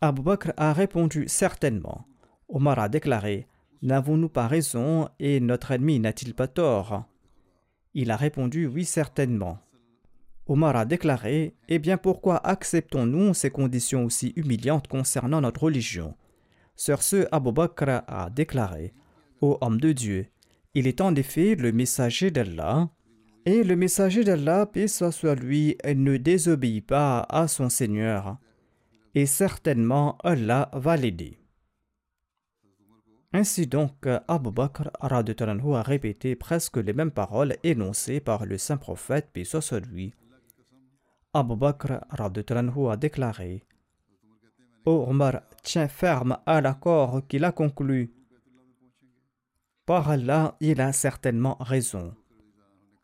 Abu 0.00 0.22
Bakr 0.22 0.52
a 0.56 0.72
répondu 0.72 1.24
Certainement. 1.28 2.06
Omar 2.48 2.78
a 2.78 2.88
déclaré 2.88 3.46
N'avons-nous 3.82 4.28
pas 4.28 4.48
raison 4.48 5.08
et 5.18 5.40
notre 5.40 5.72
ennemi 5.72 6.00
n'a-t-il 6.00 6.34
pas 6.34 6.48
tort? 6.48 7.04
Il 7.92 8.10
a 8.10 8.16
répondu 8.16 8.66
Oui, 8.66 8.84
certainement. 8.84 9.58
Omar 10.46 10.76
a 10.76 10.84
déclaré 10.84 11.54
Eh 11.68 11.78
bien, 11.78 11.96
pourquoi 11.96 12.36
acceptons-nous 12.46 13.32
ces 13.32 13.50
conditions 13.50 14.04
aussi 14.04 14.32
humiliantes 14.36 14.88
concernant 14.88 15.40
notre 15.40 15.62
religion? 15.64 16.14
Sur 16.76 17.02
ce, 17.02 17.26
Abu 17.32 17.52
Bakr 17.52 18.02
a 18.06 18.28
déclaré 18.30 18.92
Ô 19.40 19.58
homme 19.60 19.80
de 19.80 19.92
Dieu, 19.92 20.26
il 20.74 20.86
est 20.86 21.00
en 21.00 21.14
effet 21.14 21.54
le 21.54 21.72
messager 21.72 22.30
d'Allah, 22.30 22.90
et 23.46 23.62
le 23.62 23.76
messager 23.76 24.24
d'Allah, 24.24 24.66
paix 24.66 24.88
soit 24.88 25.34
lui, 25.34 25.76
ne 25.84 26.16
désobéit 26.16 26.86
pas 26.86 27.20
à 27.28 27.46
son 27.46 27.68
Seigneur, 27.68 28.38
et 29.14 29.26
certainement 29.26 30.18
Allah 30.24 30.70
va 30.72 30.96
l'aider. 30.96 31.38
Ainsi 33.32 33.66
donc, 33.66 34.06
Abu 34.28 34.50
Bakr 34.50 34.90
a 35.00 35.82
répété 35.82 36.36
presque 36.36 36.76
les 36.76 36.92
mêmes 36.92 37.10
paroles 37.10 37.56
énoncées 37.64 38.20
par 38.20 38.46
le 38.46 38.58
saint 38.58 38.76
prophète, 38.76 39.30
paix 39.32 39.44
soit 39.44 39.80
lui, 39.80 40.14
Abu 41.36 41.56
Bakr 41.56 41.98
a 42.10 42.96
déclaré 42.96 43.64
Ô 44.86 45.06
Omar, 45.08 45.42
tiens 45.64 45.88
ferme 45.88 46.38
à 46.46 46.60
l'accord 46.60 47.26
qu'il 47.26 47.44
a 47.44 47.50
conclu. 47.50 48.12
Par 49.84 50.10
Allah, 50.10 50.56
il 50.60 50.80
a 50.80 50.92
certainement 50.92 51.56
raison. 51.58 52.14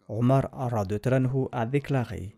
Omar 0.08 0.48
a 0.52 1.66
déclaré 1.66 2.36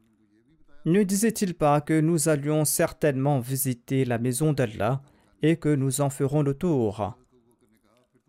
Ne 0.86 1.02
disait-il 1.02 1.54
pas 1.54 1.82
que 1.82 2.00
nous 2.00 2.26
allions 2.26 2.64
certainement 2.64 3.40
visiter 3.40 4.06
la 4.06 4.16
maison 4.16 4.54
d'Allah 4.54 5.02
et 5.42 5.58
que 5.58 5.74
nous 5.74 6.00
en 6.00 6.08
ferons 6.08 6.42
le 6.42 6.54
tour? 6.54 7.18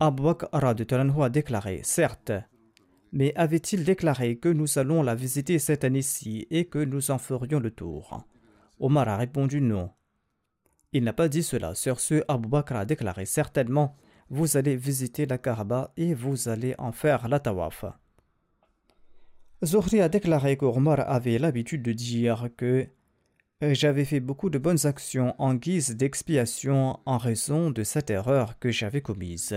Abu 0.01 0.23
Bakr 0.23 0.47
a 0.51 1.29
déclaré 1.29 1.79
Certes, 1.83 2.33
mais 3.13 3.31
avait-il 3.35 3.85
déclaré 3.85 4.37
que 4.37 4.49
nous 4.49 4.79
allons 4.79 5.03
la 5.03 5.13
visiter 5.13 5.59
cette 5.59 5.83
année-ci 5.83 6.47
et 6.49 6.65
que 6.65 6.79
nous 6.79 7.11
en 7.11 7.19
ferions 7.19 7.59
le 7.59 7.69
tour? 7.69 8.25
Omar 8.79 9.07
a 9.07 9.17
répondu 9.17 9.61
non. 9.61 9.91
Il 10.93 11.03
n'a 11.03 11.13
pas 11.13 11.29
dit 11.29 11.43
cela. 11.43 11.75
Sur 11.75 11.99
ce, 11.99 12.23
Abu 12.27 12.49
Bakr 12.49 12.75
a 12.75 12.85
déclaré 12.85 13.25
certainement 13.25 13.95
Vous 14.29 14.57
allez 14.57 14.75
visiter 14.75 15.27
la 15.27 15.37
Kaaba 15.37 15.93
et 15.95 16.15
vous 16.15 16.49
allez 16.49 16.73
en 16.79 16.91
faire 16.91 17.27
la 17.27 17.39
tawaf. 17.39 17.85
Zohri 19.63 20.01
a 20.01 20.09
déclaré 20.09 20.57
qu'Omar 20.57 21.07
avait 21.07 21.37
l'habitude 21.37 21.83
de 21.83 21.93
dire 21.93 22.49
que 22.57 22.87
j'avais 23.61 24.05
fait 24.05 24.21
beaucoup 24.21 24.49
de 24.49 24.57
bonnes 24.57 24.87
actions 24.87 25.35
en 25.37 25.53
guise 25.53 25.95
d'expiation 25.95 26.99
en 27.05 27.17
raison 27.19 27.69
de 27.69 27.83
cette 27.83 28.09
erreur 28.09 28.57
que 28.57 28.71
j'avais 28.71 29.01
commise. 29.01 29.55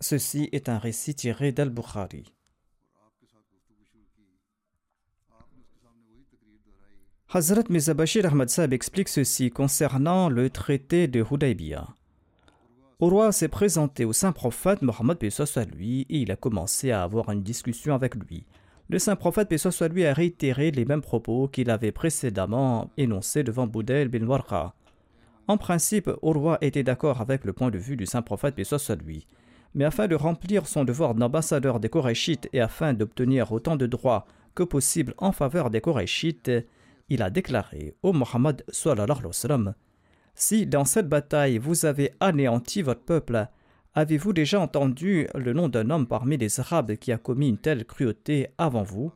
Ceci 0.00 0.48
est 0.52 0.68
un 0.68 0.78
récit 0.78 1.16
tiré 1.16 1.50
d'Al-Bukhari. 1.50 2.32
Hazrat 7.30 7.64
Mizabashir 7.68 8.24
Ahmad 8.24 8.48
Saab 8.48 8.72
explique 8.72 9.08
ceci 9.08 9.50
concernant 9.50 10.28
le 10.28 10.50
traité 10.50 11.08
de 11.08 11.24
Hudaybiyah. 11.28 11.88
Au 13.00 13.08
roi 13.08 13.32
s'est 13.32 13.48
présenté 13.48 14.04
au 14.04 14.12
saint 14.12 14.30
prophète 14.30 14.82
Mohammed 14.82 15.18
à 15.56 15.64
lui 15.64 16.02
et 16.02 16.18
il 16.18 16.30
a 16.30 16.36
commencé 16.36 16.92
à 16.92 17.02
avoir 17.02 17.30
une 17.30 17.42
discussion 17.42 17.92
avec 17.92 18.14
lui. 18.14 18.44
Le 18.88 19.00
saint 19.00 19.16
prophète 19.16 19.52
à 19.52 19.88
lui 19.88 20.06
a 20.06 20.14
réitéré 20.14 20.70
les 20.70 20.84
mêmes 20.84 21.02
propos 21.02 21.48
qu'il 21.48 21.70
avait 21.70 21.92
précédemment 21.92 22.90
énoncés 22.96 23.42
devant 23.42 23.66
Boudel 23.66 24.08
bin 24.08 24.26
Warqa. 24.26 24.74
En 25.48 25.58
principe, 25.58 26.08
roi 26.22 26.58
était 26.60 26.84
d'accord 26.84 27.20
avec 27.20 27.44
le 27.44 27.52
point 27.52 27.70
de 27.70 27.78
vue 27.78 27.96
du 27.96 28.06
saint 28.06 28.22
prophète 28.22 28.54
lui. 29.04 29.26
Mais 29.78 29.84
afin 29.84 30.08
de 30.08 30.16
remplir 30.16 30.66
son 30.66 30.82
devoir 30.82 31.14
d'ambassadeur 31.14 31.78
des 31.78 31.88
Korachites 31.88 32.48
et 32.52 32.60
afin 32.60 32.94
d'obtenir 32.94 33.52
autant 33.52 33.76
de 33.76 33.86
droits 33.86 34.26
que 34.56 34.64
possible 34.64 35.14
en 35.18 35.30
faveur 35.30 35.70
des 35.70 35.80
Korachites, 35.80 36.50
il 37.08 37.22
a 37.22 37.30
déclaré 37.30 37.94
au 38.02 38.12
Mohammed 38.12 38.64
Si 40.34 40.66
dans 40.66 40.84
cette 40.84 41.08
bataille 41.08 41.58
vous 41.58 41.86
avez 41.86 42.10
anéanti 42.18 42.82
votre 42.82 43.04
peuple, 43.04 43.46
avez-vous 43.94 44.32
déjà 44.32 44.58
entendu 44.58 45.28
le 45.36 45.52
nom 45.52 45.68
d'un 45.68 45.90
homme 45.90 46.08
parmi 46.08 46.36
les 46.36 46.58
Arabes 46.58 46.96
qui 46.96 47.12
a 47.12 47.16
commis 47.16 47.48
une 47.48 47.58
telle 47.58 47.84
cruauté 47.84 48.48
avant 48.58 48.82
vous? 48.82 49.12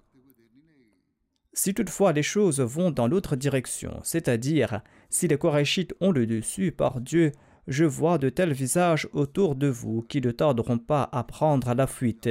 Si 1.52 1.75
toutefois 1.75 2.12
les 2.12 2.23
choses 2.23 2.61
vont 2.61 2.92
dans 2.92 3.09
l'autre 3.09 3.35
direction, 3.35 3.99
c'est-à-dire 4.04 4.81
si 5.11 5.26
les 5.26 5.38
Korachites 5.38 5.97
ont 6.00 6.12
le 6.12 6.25
dessus 6.25 6.71
par 6.71 7.00
Dieu, 7.00 7.33
je 7.66 7.85
vois 7.85 8.19
de 8.19 8.28
tels 8.28 8.52
visages 8.52 9.09
autour 9.12 9.54
de 9.54 9.69
vous 9.69 10.02
qui 10.02 10.21
ne 10.21 10.31
tarderont 10.31 10.78
pas 10.78 11.09
à 11.12 11.25
prendre 11.25 11.73
la 11.75 11.87
fuite. 11.87 12.28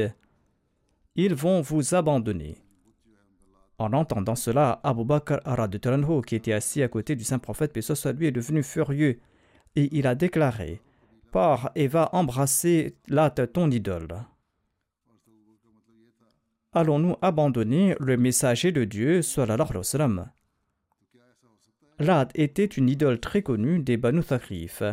Ils 1.15 1.35
vont 1.35 1.61
vous 1.61 1.95
abandonner. 1.95 2.57
En 3.77 3.93
entendant 3.93 4.35
cela, 4.35 4.79
Abu 4.83 5.03
Bakr 5.03 5.39
Taranho, 5.81 6.21
qui 6.21 6.35
était 6.35 6.53
assis 6.53 6.83
à 6.83 6.88
côté 6.88 7.15
du 7.15 7.23
saint 7.23 7.39
prophète, 7.39 7.75
lui, 7.75 8.27
est 8.27 8.31
devenu 8.31 8.61
furieux 8.61 9.19
et 9.75 9.89
il 9.97 10.05
a 10.05 10.15
déclaré 10.15 10.81
Pars 11.31 11.71
et 11.75 11.88
va 11.88 12.09
embrasser 12.13 12.97
Lat, 13.07 13.31
ton 13.31 13.71
idole. 13.71 14.25
Allons-nous 16.73 17.15
abandonner 17.21 17.95
le 18.00 18.17
messager 18.17 18.71
de 18.71 18.83
Dieu, 18.83 19.21
sallallahu 19.21 19.61
alayhi 19.61 19.77
wa 19.77 19.83
sallam 19.83 20.31
était 22.35 22.65
une 22.65 22.89
idole 22.89 23.19
très 23.19 23.41
connue 23.41 23.79
des 23.79 23.97
Banu 23.97 24.23
Thakrif. 24.23 24.83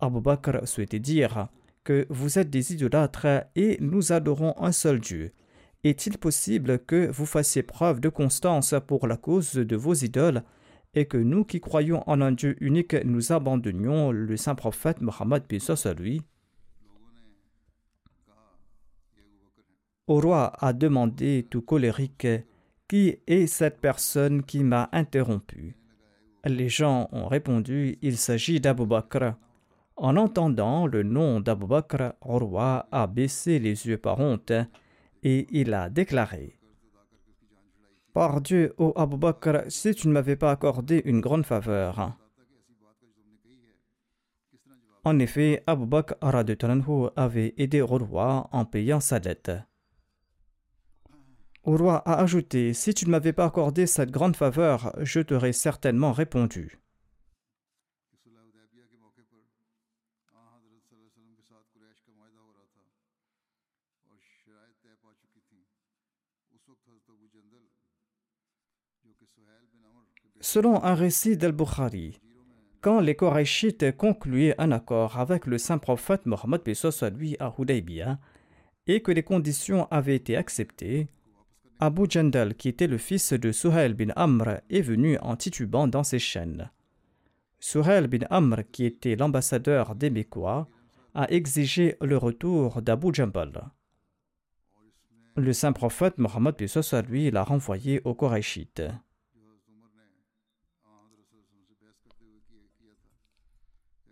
Abu 0.00 0.20
Bakr 0.20 0.66
souhaitait 0.66 0.98
dire 0.98 1.48
que 1.84 2.06
vous 2.10 2.38
êtes 2.38 2.50
des 2.50 2.72
idolâtres 2.72 3.44
et 3.56 3.78
nous 3.80 4.12
adorons 4.12 4.54
un 4.58 4.72
seul 4.72 5.00
Dieu. 5.00 5.32
Est-il 5.82 6.18
possible 6.18 6.78
que 6.80 7.10
vous 7.10 7.26
fassiez 7.26 7.62
preuve 7.62 8.00
de 8.00 8.08
constance 8.08 8.74
pour 8.86 9.06
la 9.06 9.16
cause 9.16 9.54
de 9.54 9.76
vos 9.76 9.94
idoles 9.94 10.42
et 10.94 11.06
que 11.06 11.16
nous 11.16 11.44
qui 11.44 11.60
croyons 11.60 12.02
en 12.08 12.20
un 12.20 12.32
Dieu 12.32 12.56
unique 12.60 12.94
nous 13.04 13.32
abandonnions 13.32 14.10
le 14.10 14.36
saint 14.36 14.54
prophète 14.54 15.00
Mohammed 15.00 15.44
à 15.84 15.94
lui? 15.94 16.22
Au 20.06 20.20
roi 20.20 20.52
a 20.58 20.72
demandé 20.72 21.46
tout 21.48 21.62
colérique 21.62 22.26
Qui 22.88 23.18
est 23.26 23.46
cette 23.46 23.80
personne 23.80 24.42
qui 24.42 24.64
m'a 24.64 24.88
interrompu? 24.92 25.76
Les 26.44 26.68
gens 26.68 27.08
ont 27.12 27.28
répondu 27.28 27.96
Il 28.02 28.16
s'agit 28.16 28.60
d'Abu 28.60 28.86
Bakr. 28.86 29.34
En 30.02 30.16
entendant 30.16 30.86
le 30.86 31.02
nom 31.02 31.40
d'Abu 31.40 31.66
Bakr, 31.66 32.14
roi 32.22 32.86
a 32.90 33.06
baissé 33.06 33.58
les 33.58 33.86
yeux 33.86 33.98
par 33.98 34.18
honte 34.18 34.50
et 35.22 35.46
il 35.50 35.74
a 35.74 35.90
déclaré 35.90 36.56
Par 38.14 38.40
Dieu, 38.40 38.72
ô 38.78 38.94
Abu 38.96 39.18
Bakr, 39.18 39.64
si 39.68 39.94
tu 39.94 40.08
ne 40.08 40.14
m'avais 40.14 40.36
pas 40.36 40.52
accordé 40.52 41.02
une 41.04 41.20
grande 41.20 41.44
faveur. 41.44 42.16
En 45.04 45.18
effet, 45.18 45.62
Abu 45.66 45.84
Bakr 45.84 46.14
avait 47.16 47.54
aidé 47.58 47.82
roi 47.82 48.48
en 48.52 48.64
payant 48.64 49.00
sa 49.00 49.20
dette. 49.20 49.52
Roi 51.62 51.96
a 52.06 52.22
ajouté 52.22 52.72
Si 52.72 52.94
tu 52.94 53.04
ne 53.04 53.10
m'avais 53.10 53.34
pas 53.34 53.44
accordé 53.44 53.86
cette 53.86 54.10
grande 54.10 54.36
faveur, 54.36 54.96
je 55.02 55.20
t'aurais 55.20 55.52
certainement 55.52 56.12
répondu. 56.12 56.79
Selon 70.40 70.82
un 70.82 70.94
récit 70.94 71.36
d'Al-Bukhari, 71.36 72.20
quand 72.80 73.00
les 73.00 73.14
Korachites 73.14 73.94
concluaient 73.96 74.54
un 74.58 74.72
accord 74.72 75.18
avec 75.18 75.46
le 75.46 75.58
saint 75.58 75.78
prophète 75.78 76.24
Mohammed 76.24 76.74
soit 76.74 77.10
lui 77.10 77.36
à 77.38 77.54
Hudaybiyah 77.58 78.18
et 78.86 79.02
que 79.02 79.12
les 79.12 79.22
conditions 79.22 79.86
avaient 79.90 80.16
été 80.16 80.36
acceptées, 80.36 81.08
Abu 81.78 82.02
Jandal, 82.08 82.54
qui 82.54 82.68
était 82.68 82.86
le 82.86 82.98
fils 82.98 83.32
de 83.32 83.52
Suhail 83.52 83.94
bin 83.94 84.12
Amr, 84.16 84.60
est 84.68 84.80
venu 84.80 85.18
en 85.18 85.36
titubant 85.36 85.88
dans 85.88 86.04
ses 86.04 86.18
chaînes. 86.18 86.70
Suhail 87.58 88.06
bin 88.06 88.26
Amr, 88.30 88.64
qui 88.70 88.84
était 88.84 89.16
l'ambassadeur 89.16 89.94
des 89.94 90.10
Mécois, 90.10 90.68
a 91.14 91.30
exigé 91.30 91.96
le 92.00 92.16
retour 92.16 92.82
d'Abu 92.82 93.14
Jambal. 93.14 93.70
Le 95.36 95.52
saint 95.52 95.72
prophète 95.72 96.18
Mohammed 96.18 96.54
lui 97.08 97.30
l'a 97.30 97.44
renvoyé 97.44 98.00
aux 98.04 98.14
Korachites. 98.14 98.82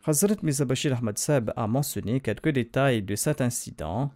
Hazrat 0.07 0.37
Mirza 0.43 0.65
Bashir 0.65 0.97
Ahmad 0.97 1.19
Sab 1.19 1.53
a 1.57 1.67
mentionné 1.67 2.21
quelques 2.21 2.49
détails 2.49 3.03
de 3.03 3.15
cet 3.15 3.41
incident 3.41 4.11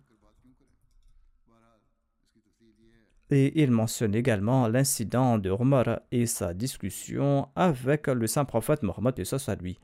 et 3.30 3.62
il 3.62 3.70
mentionne 3.70 4.14
également 4.14 4.68
l'incident 4.68 5.38
de 5.38 5.50
Omar 5.50 6.00
et 6.10 6.26
sa 6.26 6.54
discussion 6.54 7.48
avec 7.56 8.06
le 8.06 8.26
saint 8.26 8.44
prophète 8.44 8.82
Mohammed 8.82 9.14
lui. 9.60 9.78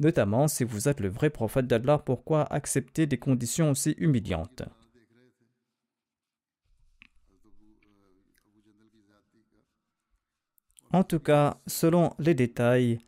Notamment, 0.00 0.48
si 0.48 0.64
vous 0.64 0.88
êtes 0.88 1.00
le 1.00 1.08
vrai 1.08 1.30
prophète 1.30 1.66
d'Allah, 1.66 1.98
pourquoi 1.98 2.44
accepter 2.52 3.06
des 3.06 3.18
conditions 3.18 3.70
aussi 3.70 3.94
humiliantes? 3.98 4.62
En 10.92 11.04
tout 11.04 11.20
cas, 11.20 11.56
selon 11.66 12.12
les 12.18 12.34
détails, 12.34 12.98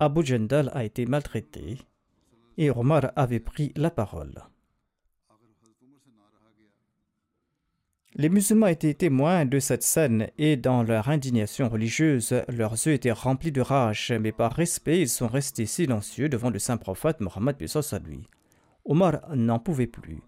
Abu 0.00 0.26
Jandal 0.26 0.70
a 0.74 0.84
été 0.84 1.06
maltraité 1.06 1.78
et 2.56 2.70
Omar 2.70 3.12
avait 3.14 3.38
pris 3.38 3.72
la 3.76 3.90
parole. 3.90 4.34
Les 8.14 8.28
musulmans 8.28 8.66
étaient 8.66 8.94
témoins 8.94 9.44
de 9.44 9.60
cette 9.60 9.84
scène 9.84 10.28
et 10.38 10.56
dans 10.56 10.82
leur 10.82 11.08
indignation 11.08 11.68
religieuse, 11.68 12.34
leurs 12.48 12.72
yeux 12.72 12.94
étaient 12.94 13.12
remplis 13.12 13.52
de 13.52 13.60
rage, 13.60 14.12
mais 14.20 14.32
par 14.32 14.52
respect, 14.54 15.00
ils 15.02 15.08
sont 15.08 15.28
restés 15.28 15.66
silencieux 15.66 16.28
devant 16.28 16.50
le 16.50 16.58
saint 16.58 16.78
prophète 16.78 17.20
Mohammed 17.20 17.56
à 17.60 17.98
lui. 18.00 18.22
Omar 18.84 19.20
n'en 19.36 19.60
pouvait 19.60 19.86
plus. 19.86 20.20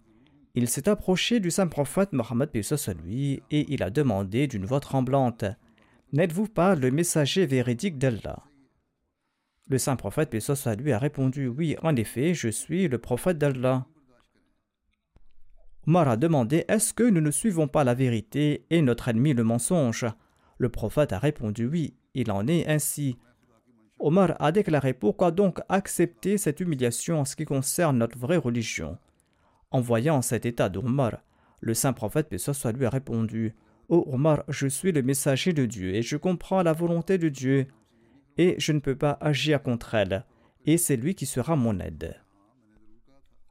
Il 0.55 0.69
s'est 0.69 0.87
approché 0.87 1.41
du 1.41 1.51
saint 1.51 1.67
prophète 1.67 2.13
Mohammed 2.13 2.49
à 2.55 2.93
lui 2.93 3.43
et 3.51 3.65
il 3.73 3.83
a 3.83 3.89
demandé 3.89 4.47
d'une 4.47 4.65
voix 4.65 4.79
tremblante 4.79 5.43
N'êtes-vous 6.13 6.47
pas 6.47 6.75
le 6.75 6.91
messager 6.91 7.45
véridique 7.45 7.97
d'Allah? 7.97 8.43
Le 9.69 9.77
saint 9.77 9.95
prophète 9.95 10.35
à 10.65 10.75
lui 10.75 10.91
a 10.91 10.99
répondu 10.99 11.47
Oui, 11.47 11.77
en 11.83 11.95
effet, 11.95 12.33
je 12.33 12.49
suis 12.49 12.89
le 12.89 12.97
prophète 12.97 13.37
d'Allah. 13.37 13.85
Omar 15.87 16.09
a 16.09 16.17
demandé 16.17 16.65
Est-ce 16.67 16.93
que 16.93 17.03
nous 17.03 17.21
ne 17.21 17.31
suivons 17.31 17.69
pas 17.69 17.85
la 17.85 17.93
vérité 17.93 18.65
et 18.69 18.81
notre 18.81 19.07
ennemi 19.07 19.33
le 19.33 19.45
mensonge? 19.45 20.05
Le 20.57 20.67
prophète 20.67 21.13
a 21.13 21.19
répondu 21.19 21.65
Oui, 21.65 21.95
il 22.13 22.29
en 22.29 22.45
est 22.45 22.67
ainsi. 22.67 23.17
Omar 23.97 24.35
a 24.39 24.51
déclaré 24.51 24.93
Pourquoi 24.93 25.31
donc 25.31 25.61
accepter 25.69 26.37
cette 26.37 26.59
humiliation 26.59 27.21
en 27.21 27.25
ce 27.25 27.37
qui 27.37 27.45
concerne 27.45 27.97
notre 27.97 28.17
vraie 28.17 28.35
religion? 28.35 28.97
En 29.71 29.79
voyant 29.79 30.21
cet 30.21 30.45
état 30.45 30.67
d'Omar, 30.67 31.23
le 31.61 31.73
saint 31.73 31.93
prophète 31.93 32.37
soit 32.37 32.73
lui 32.73 32.85
a 32.85 32.89
répondu 32.89 33.55
Ô 33.91 34.07
Omar, 34.13 34.45
je 34.47 34.67
suis 34.67 34.93
le 34.93 35.01
messager 35.01 35.51
de 35.51 35.65
Dieu 35.65 35.93
et 35.93 36.01
je 36.01 36.15
comprends 36.15 36.63
la 36.63 36.71
volonté 36.71 37.17
de 37.17 37.27
Dieu 37.27 37.67
et 38.37 38.55
je 38.57 38.71
ne 38.71 38.79
peux 38.79 38.95
pas 38.95 39.17
agir 39.19 39.61
contre 39.61 39.95
elle, 39.95 40.23
et 40.65 40.77
c'est 40.77 40.95
lui 40.95 41.13
qui 41.13 41.25
sera 41.25 41.57
mon 41.57 41.77
aide. 41.81 42.15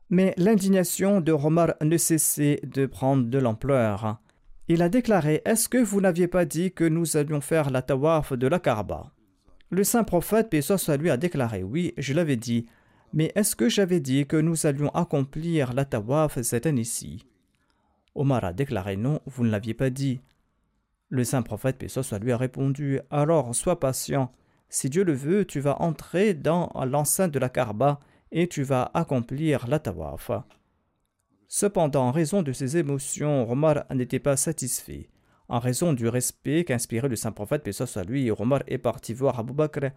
Mais 0.09 0.33
l'indignation 0.38 1.20
de 1.20 1.33
Omar 1.33 1.74
ne 1.83 1.98
cessait 1.98 2.59
de 2.64 2.87
prendre 2.87 3.29
de 3.29 3.38
l'ampleur. 3.38 4.18
Il 4.66 4.81
a 4.81 4.88
déclaré 4.88 5.42
Est-ce 5.44 5.68
que 5.68 5.76
vous 5.76 6.00
n'aviez 6.00 6.26
pas 6.26 6.46
dit 6.46 6.72
que 6.72 6.85
nous 6.85 7.18
allions 7.18 7.42
faire 7.42 7.68
la 7.68 7.83
tawaf 7.83 8.33
de 8.33 8.46
la 8.46 8.59
Kaaba? 8.59 9.12
Le 9.68 9.85
saint 9.85 10.05
prophète, 10.05 10.48
paix 10.48 10.62
soit 10.62 10.96
lui, 10.96 11.11
a 11.11 11.18
déclaré 11.18 11.62
Oui, 11.62 11.92
je 11.98 12.14
l'avais 12.14 12.37
dit. 12.37 12.64
Mais 13.12 13.31
est-ce 13.35 13.55
que 13.55 13.68
j'avais 13.68 14.00
dit 14.00 14.26
que 14.26 14.37
nous 14.37 14.64
allions 14.64 14.88
accomplir 14.94 15.74
la 15.74 15.85
tawaf 15.85 16.40
cette 16.40 16.64
année-ci? 16.64 17.26
Omar 18.14 18.42
a 18.42 18.55
déclaré 18.55 18.96
Non, 18.96 19.20
vous 19.26 19.44
ne 19.44 19.50
l'aviez 19.50 19.74
pas 19.74 19.90
dit. 19.90 20.22
Le 21.11 21.25
saint 21.25 21.42
prophète, 21.42 21.77
paix 21.77 21.88
soit 21.88 22.18
lui, 22.20 22.33
a 22.33 22.37
répondu 22.37 23.01
Alors 23.11 23.55
sois 23.55 23.79
patient. 23.79 24.33
Si 24.68 24.88
Dieu 24.88 25.03
le 25.03 25.12
veut, 25.12 25.44
tu 25.44 25.59
vas 25.59 25.83
entrer 25.83 26.35
dans 26.35 26.70
l'enceinte 26.87 27.33
de 27.33 27.38
la 27.40 27.49
Kaaba 27.49 27.99
et 28.31 28.46
tu 28.46 28.62
vas 28.62 28.90
accomplir 28.94 29.66
la 29.66 29.81
tawaf. 29.81 30.31
Cependant, 31.49 32.07
en 32.07 32.12
raison 32.12 32.42
de 32.42 32.53
ses 32.53 32.77
émotions, 32.77 33.51
Omar 33.51 33.85
n'était 33.92 34.20
pas 34.20 34.37
satisfait. 34.37 35.11
En 35.49 35.59
raison 35.59 35.92
du 35.92 36.07
respect 36.07 36.62
qu'inspirait 36.62 37.09
le 37.09 37.16
saint 37.16 37.33
prophète, 37.33 37.64
paix 37.64 37.73
soit 37.73 38.05
lui, 38.05 38.31
Omar 38.31 38.62
est 38.68 38.79
parti 38.79 39.12
voir 39.12 39.40
Abu 39.40 39.53
Bakr 39.53 39.90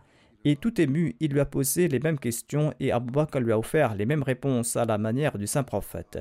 et 0.45 0.57
tout 0.57 0.81
ému, 0.81 1.15
il 1.21 1.31
lui 1.31 1.39
a 1.39 1.45
posé 1.45 1.87
les 1.87 1.99
mêmes 1.99 2.19
questions 2.19 2.73
et 2.79 2.91
Abu 2.91 3.11
Bakr 3.11 3.39
lui 3.39 3.53
a 3.53 3.57
offert 3.57 3.95
les 3.95 4.05
mêmes 4.05 4.23
réponses 4.23 4.75
à 4.75 4.83
la 4.83 4.97
manière 4.97 5.37
du 5.37 5.47
saint 5.47 5.63
prophète. 5.63 6.19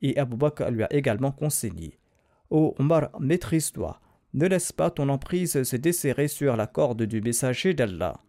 Et 0.00 0.16
Abu 0.18 0.36
Bakr 0.36 0.70
lui 0.70 0.84
a 0.84 0.92
également 0.92 1.32
conseillé 1.32 1.98
Ô 2.48 2.74
Omar, 2.78 3.10
maîtrise-toi, 3.20 4.00
ne 4.34 4.46
laisse 4.46 4.72
pas 4.72 4.90
ton 4.90 5.08
emprise 5.08 5.62
se 5.62 5.76
desserrer 5.76 6.28
sur 6.28 6.56
la 6.56 6.66
corde 6.66 7.02
du 7.02 7.20
messager 7.20 7.74
d'Allah. 7.74 8.20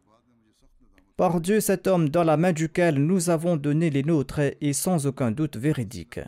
Par 1.16 1.40
Dieu, 1.40 1.60
cet 1.60 1.88
homme 1.88 2.10
dans 2.10 2.24
la 2.24 2.38
main 2.38 2.54
duquel 2.54 2.96
nous 2.96 3.30
avons 3.30 3.56
donné 3.56 3.90
les 3.90 4.04
nôtres 4.04 4.40
est 4.40 4.74
sans 4.74 5.06
aucun 5.06 5.32
doute 5.32 5.58
véridique. 5.58 6.20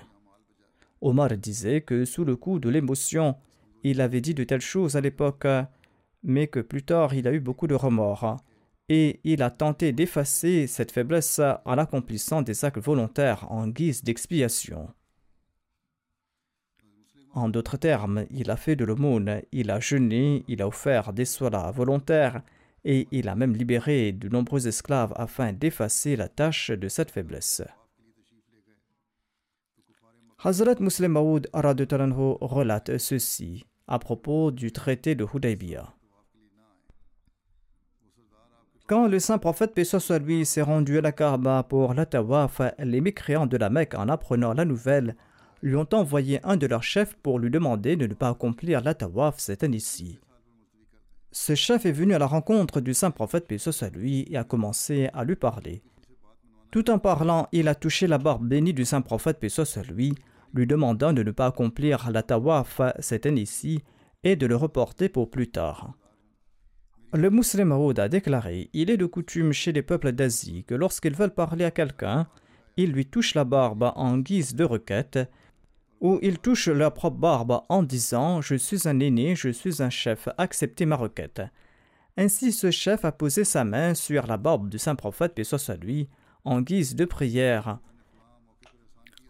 Omar 1.01 1.35
disait 1.38 1.81
que 1.81 2.05
sous 2.05 2.23
le 2.23 2.35
coup 2.35 2.59
de 2.59 2.69
l'émotion, 2.69 3.35
il 3.83 3.99
avait 3.99 4.21
dit 4.21 4.33
de 4.33 4.43
telles 4.43 4.61
choses 4.61 4.95
à 4.95 5.01
l'époque, 5.01 5.47
mais 6.23 6.47
que 6.47 6.59
plus 6.59 6.83
tard 6.83 7.13
il 7.13 7.27
a 7.27 7.33
eu 7.33 7.39
beaucoup 7.39 7.67
de 7.67 7.75
remords 7.75 8.38
et 8.89 9.19
il 9.23 9.41
a 9.41 9.49
tenté 9.49 9.91
d'effacer 9.91 10.67
cette 10.67 10.91
faiblesse 10.91 11.41
en 11.65 11.77
accomplissant 11.77 12.41
des 12.41 12.65
actes 12.65 12.79
volontaires 12.79 13.51
en 13.51 13.67
guise 13.67 14.03
d'expiation. 14.03 14.89
En 17.35 17.49
d'autres 17.49 17.75
termes, 17.75 18.25
il 18.31 18.49
a 18.49 18.55
fait 18.55 18.77
de 18.77 18.85
l'aumône, 18.85 19.41
il 19.51 19.69
a 19.69 19.81
jeûné, 19.81 20.45
il 20.47 20.61
a 20.61 20.67
offert 20.67 21.11
des 21.11 21.25
solas 21.25 21.69
volontaires 21.71 22.41
et 22.85 23.09
il 23.11 23.27
a 23.27 23.35
même 23.35 23.53
libéré 23.53 24.13
de 24.13 24.29
nombreux 24.29 24.69
esclaves 24.69 25.13
afin 25.17 25.51
d'effacer 25.51 26.15
la 26.15 26.29
tâche 26.29 26.71
de 26.71 26.87
cette 26.87 27.11
faiblesse. 27.11 27.61
Hazrat 30.41 30.79
Muslim 30.79 31.11
Maud 31.11 31.49
relate 31.53 32.97
ceci 32.97 33.65
à 33.85 33.99
propos 33.99 34.51
du 34.51 34.71
traité 34.71 35.13
de 35.13 35.25
Hudaybiyah. 35.25 35.93
Quand 38.87 39.07
le 39.07 39.19
saint 39.19 39.39
prophète 39.39 39.73
paix 39.73 39.83
soit 39.83 40.19
lui 40.19 40.45
s'est 40.45 40.61
rendu 40.61 40.99
à 40.99 41.01
la 41.01 41.11
Kaaba 41.11 41.63
pour 41.63 41.93
la 41.95 42.05
tawaf, 42.05 42.61
les 42.79 43.01
mécréants 43.01 43.47
de 43.47 43.57
la 43.57 43.69
Mecque, 43.69 43.95
en 43.95 44.07
apprenant 44.07 44.53
la 44.53 44.63
nouvelle, 44.63 45.15
lui 45.65 45.75
ont 45.75 45.88
envoyé 45.93 46.39
un 46.43 46.58
de 46.58 46.67
leurs 46.67 46.84
chefs 46.84 47.15
pour 47.15 47.39
lui 47.39 47.49
demander 47.49 47.95
de 47.95 48.06
ne 48.06 48.13
pas 48.13 48.30
accomplir 48.30 48.82
la 48.82 48.93
tawaf 48.93 49.39
cette 49.39 49.63
année-ci. 49.63 50.19
Ce 51.32 51.56
chef 51.56 51.88
est 51.88 51.91
venu 51.91 52.13
à 52.13 52.19
la 52.19 52.28
rencontre 52.28 52.82
du 52.82 52.93
saint 52.93 53.10
prophète 53.10 53.47
paix 53.47 53.58
soit 53.58 53.89
lui 53.89 54.28
et 54.30 54.38
a 54.38 54.43
commencé 54.43 55.10
à 55.12 55.23
lui 55.23 55.36
parler. 55.36 55.82
Tout 56.69 56.91
en 56.91 56.99
parlant, 56.99 57.47
il 57.51 57.67
a 57.67 57.73
touché 57.73 58.06
la 58.06 58.19
barbe 58.19 58.47
bénie 58.47 58.75
du 58.75 58.86
saint 58.86 59.01
prophète 59.01 59.39
paix 59.39 59.49
soit 59.49 59.82
lui, 59.89 60.13
lui 60.54 60.67
demandant 60.67 61.13
de 61.13 61.23
ne 61.23 61.32
pas 61.32 61.47
accomplir 61.47 62.12
la 62.12 62.21
tawaf 62.21 62.80
cette 62.99 63.25
année-ci 63.25 63.82
et 64.23 64.36
de 64.36 64.45
le 64.45 64.56
reporter 64.56 65.10
pour 65.10 65.32
plus 65.32 65.49
tard. 65.49 65.95
Le 67.12 67.32
musulman 67.32 67.89
a 67.89 68.08
déclaré 68.08 68.69
Il 68.73 68.91
est 68.91 68.97
de 68.97 69.06
coutume 69.08 69.51
chez 69.51 69.71
les 69.71 69.82
peuples 69.82 70.12
d'Asie 70.12 70.63
que 70.63 70.75
lorsqu'ils 70.75 71.15
veulent 71.15 71.34
parler 71.34 71.65
à 71.65 71.71
quelqu'un, 71.71 72.28
ils 72.78 72.91
lui 72.91 73.08
touchent 73.08 73.34
la 73.34 73.45
barbe 73.45 73.91
en 73.95 74.19
guise 74.19 74.54
de 74.54 74.63
requête, 74.63 75.19
ou 76.01 76.19
ils 76.21 76.39
touchent 76.39 76.67
leur 76.67 76.93
propre 76.93 77.17
barbe 77.17 77.62
en 77.69 77.84
disant 77.84 78.41
Je 78.41 78.55
suis 78.55 78.88
un 78.88 78.99
aîné, 78.99 79.36
je 79.36 79.49
suis 79.49 79.81
un 79.81 79.89
chef, 79.89 80.29
acceptez 80.38 80.86
ma 80.86 80.95
requête. 80.95 81.41
Ainsi, 82.17 82.51
ce 82.51 82.71
chef 82.71 83.03
a 83.03 83.12
posé 83.12 83.43
sa 83.43 83.63
main 83.63 83.93
sur 83.93 84.25
la 84.27 84.38
barbe 84.38 84.69
du 84.69 84.79
saint 84.79 84.95
prophète, 84.95 85.36
paix 85.36 85.43
soit 85.43 85.75
lui, 85.75 86.08
en 86.45 86.62
guise 86.62 86.95
de 86.95 87.05
prière. 87.05 87.79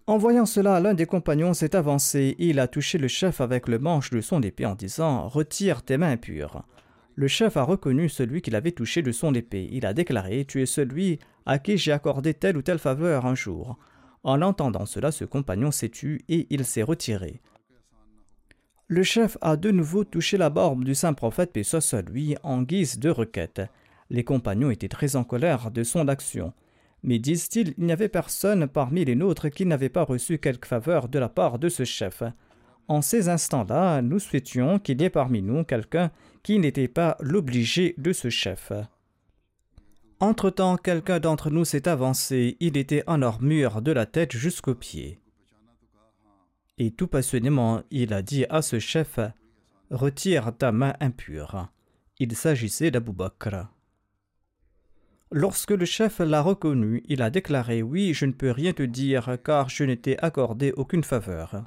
En 0.07 0.17
voyant 0.17 0.45
cela, 0.45 0.79
l'un 0.79 0.93
des 0.93 1.07
compagnons 1.07 1.55
s'est 1.55 1.75
avancé 1.75 2.35
et 2.37 2.49
il 2.49 2.59
a 2.59 2.67
touché 2.67 2.99
le 2.99 3.07
chef 3.07 3.41
avec 3.41 3.67
le 3.67 3.79
manche 3.79 4.11
de 4.11 4.21
son 4.21 4.43
épée 4.43 4.67
en 4.67 4.75
disant 4.75 5.27
Retire 5.27 5.81
tes 5.81 5.97
mains 5.97 6.11
impures. 6.11 6.63
Le 7.15 7.27
chef 7.27 7.57
a 7.57 7.63
reconnu 7.63 8.07
celui 8.07 8.43
qu'il 8.43 8.55
avait 8.55 8.71
touché 8.71 9.01
de 9.01 9.11
son 9.11 9.33
épée. 9.33 9.67
Il 9.71 9.85
a 9.87 9.93
déclaré 9.95 10.45
Tu 10.45 10.61
es 10.61 10.67
celui 10.67 11.17
à 11.47 11.57
qui 11.57 11.77
j'ai 11.77 11.91
accordé 11.91 12.35
telle 12.35 12.57
ou 12.57 12.61
telle 12.61 12.77
faveur 12.77 13.25
un 13.25 13.33
jour. 13.33 13.79
En 14.25 14.41
entendant 14.41 14.87
cela, 14.87 15.11
ce 15.11 15.23
compagnon 15.23 15.69
s'est 15.69 15.89
tu 15.89 16.25
et 16.29 16.47
il 16.49 16.65
s'est 16.65 16.81
retiré. 16.81 17.41
Le 18.87 19.03
chef 19.03 19.37
a 19.39 19.55
de 19.55 19.69
nouveau 19.69 20.03
touché 20.03 20.37
la 20.37 20.49
barbe 20.49 20.83
du 20.83 20.95
saint 20.95 21.13
prophète, 21.13 21.53
paix 21.53 21.61
soit 21.61 22.01
lui, 22.09 22.35
en 22.41 22.63
guise 22.63 22.97
de 22.97 23.11
requête. 23.11 23.61
Les 24.09 24.23
compagnons 24.23 24.71
étaient 24.71 24.87
très 24.87 25.15
en 25.15 25.23
colère 25.23 25.69
de 25.69 25.83
son 25.83 26.07
action. 26.07 26.53
Mais 27.03 27.19
disent-ils, 27.19 27.75
il 27.77 27.85
n'y 27.85 27.91
avait 27.91 28.09
personne 28.09 28.67
parmi 28.67 29.05
les 29.05 29.13
nôtres 29.13 29.49
qui 29.49 29.63
n'avait 29.67 29.89
pas 29.89 30.03
reçu 30.03 30.39
quelque 30.39 30.67
faveur 30.67 31.07
de 31.07 31.19
la 31.19 31.29
part 31.29 31.59
de 31.59 31.69
ce 31.69 31.83
chef. 31.83 32.23
En 32.87 33.03
ces 33.03 33.29
instants-là, 33.29 34.01
nous 34.01 34.17
souhaitions 34.17 34.79
qu'il 34.79 35.01
y 35.01 35.05
ait 35.05 35.09
parmi 35.11 35.43
nous 35.43 35.63
quelqu'un 35.63 36.09
qui 36.41 36.57
n'était 36.57 36.87
pas 36.87 37.15
l'obligé 37.19 37.93
de 37.99 38.11
ce 38.11 38.31
chef. 38.31 38.71
Entre-temps, 40.21 40.77
quelqu'un 40.77 41.19
d'entre 41.19 41.49
nous 41.49 41.65
s'est 41.65 41.89
avancé, 41.89 42.55
il 42.61 42.77
était 42.77 43.03
en 43.05 43.21
armure 43.21 43.81
de 43.81 43.91
la 43.91 44.05
tête 44.05 44.31
jusqu'aux 44.31 44.75
pieds. 44.75 45.19
Et 46.77 46.91
tout 46.91 47.07
passionnément, 47.07 47.83
il 47.91 48.13
a 48.13 48.21
dit 48.21 48.45
à 48.49 48.61
ce 48.61 48.79
chef 48.79 49.19
Retire 49.91 50.55
ta 50.57 50.71
main 50.71 50.93
impure. 50.99 51.67
Il 52.17 52.35
s'agissait 52.35 52.91
d'Abou 52.91 53.11
Bakr. 53.11 53.67
Lorsque 55.31 55.71
le 55.71 55.85
chef 55.85 56.19
l'a 56.19 56.41
reconnu, 56.41 57.03
il 57.07 57.21
a 57.21 57.29
déclaré 57.29 57.83
Oui, 57.83 58.13
je 58.13 58.25
ne 58.25 58.31
peux 58.31 58.51
rien 58.51 58.71
te 58.71 58.83
dire 58.83 59.37
car 59.43 59.67
je 59.69 59.83
n'étais 59.83 60.17
accordé 60.19 60.71
aucune 60.77 61.03
faveur. 61.03 61.65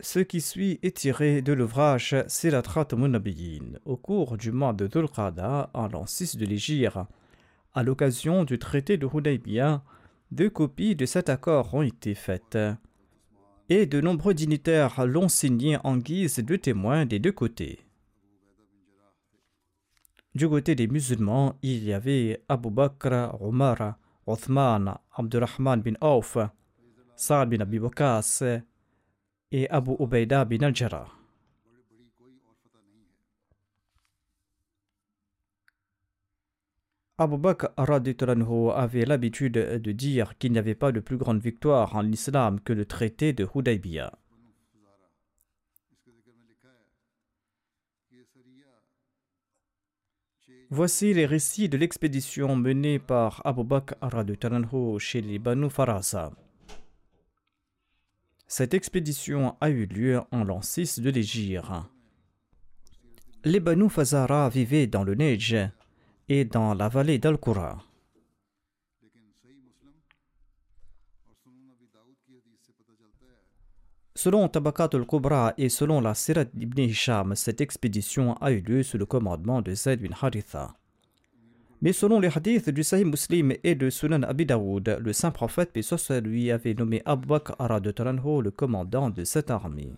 Ce 0.00 0.20
qui 0.20 0.40
suit 0.40 0.78
est 0.82 0.96
tiré 0.96 1.42
de 1.42 1.52
l'ouvrage 1.52 2.14
Silatrat 2.28 2.86
Munabiyin 2.96 3.78
au 3.84 3.96
cours 3.96 4.36
du 4.36 4.52
mois 4.52 4.72
de 4.72 4.86
Dhul 4.86 5.06
en 5.16 5.88
l'an 5.88 6.06
6 6.06 6.36
de 6.36 6.46
l'Égypte. 6.46 6.98
À 7.74 7.82
l'occasion 7.82 8.44
du 8.44 8.58
traité 8.58 8.96
de 8.96 9.08
Hudaybiyah, 9.12 9.82
deux 10.30 10.50
copies 10.50 10.94
de 10.94 11.04
cet 11.04 11.28
accord 11.28 11.74
ont 11.74 11.82
été 11.82 12.14
faites 12.14 12.58
et 13.68 13.86
de 13.86 14.00
nombreux 14.00 14.34
dignitaires 14.34 15.04
l'ont 15.04 15.28
signé 15.28 15.78
en 15.84 15.96
guise 15.96 16.38
de 16.38 16.56
témoins 16.56 17.04
des 17.04 17.18
deux 17.18 17.32
côtés. 17.32 17.80
Du 20.34 20.48
côté 20.48 20.74
des 20.74 20.86
musulmans, 20.86 21.56
il 21.62 21.84
y 21.84 21.92
avait 21.92 22.42
Abu 22.48 22.70
Bakr, 22.70 23.36
Omar, 23.40 23.96
Othman, 24.26 24.98
Abdurrahman 25.16 25.80
bin 25.82 25.94
Auf, 26.00 26.38
Saad 27.18 27.48
bin 27.50 27.60
Abi 27.60 27.80
et 29.50 29.68
Abu 29.70 29.96
Ubaida 29.98 30.44
bin 30.44 30.62
al-Jarrah. 30.62 31.08
Abu 37.18 37.36
Bakr 37.36 37.72
avait 37.76 39.04
l'habitude 39.04 39.54
de 39.54 39.92
dire 39.92 40.38
qu'il 40.38 40.52
n'y 40.52 40.58
avait 40.58 40.76
pas 40.76 40.92
de 40.92 41.00
plus 41.00 41.16
grande 41.16 41.40
victoire 41.40 41.96
en 41.96 42.06
islam 42.06 42.60
que 42.60 42.72
le 42.72 42.84
traité 42.84 43.32
de 43.32 43.48
Hudaybiyah. 43.52 44.12
Voici 50.70 51.14
les 51.14 51.26
récits 51.26 51.68
de 51.68 51.78
l'expédition 51.78 52.54
menée 52.54 53.00
par 53.00 53.42
Abu 53.44 53.64
Bakr 53.64 53.96
chez 55.00 55.20
les 55.20 55.40
Banu 55.40 55.68
Farasa. 55.68 56.30
Cette 58.50 58.72
expédition 58.72 59.56
a 59.60 59.68
eu 59.68 59.84
lieu 59.84 60.22
en 60.32 60.42
l'an 60.42 60.62
6 60.62 61.00
de 61.00 61.10
l'Égypte. 61.10 61.66
Les 63.44 63.60
Banu 63.60 63.90
Fazara 63.90 64.48
vivaient 64.48 64.86
dans 64.86 65.04
le 65.04 65.14
Neige 65.14 65.54
et 66.30 66.46
dans 66.46 66.72
la 66.72 66.88
vallée 66.88 67.18
d'Al-Qura. 67.18 67.84
Selon 74.14 74.48
Tabakat 74.48 74.88
al-Kubra 74.94 75.52
et 75.58 75.68
selon 75.68 76.00
la 76.00 76.14
Sirat 76.14 76.46
ibn 76.58 76.80
Hisham, 76.80 77.36
cette 77.36 77.60
expédition 77.60 78.34
a 78.40 78.50
eu 78.50 78.60
lieu 78.62 78.82
sous 78.82 78.98
le 78.98 79.06
commandement 79.06 79.60
de 79.60 79.74
Zayd 79.74 80.00
bin 80.00 80.16
Haritha. 80.20 80.77
Mais 81.80 81.92
selon 81.92 82.18
les 82.18 82.28
hadiths 82.28 82.70
du 82.70 82.82
Sahih 82.82 83.04
Muslim 83.04 83.54
et 83.62 83.76
de 83.76 83.88
Sunan 83.88 84.24
Abi 84.24 84.46
Daoud, 84.46 84.98
le 85.00 85.12
saint 85.12 85.30
prophète, 85.30 85.70
puis 85.72 85.86
lui, 86.22 86.50
avait 86.50 86.74
nommé 86.74 87.02
Abu 87.04 87.28
Bakr 87.28 87.80
de 87.80 87.90
Taranho 87.92 88.42
le 88.42 88.50
commandant 88.50 89.10
de 89.10 89.22
cette 89.22 89.50
armée. 89.50 89.92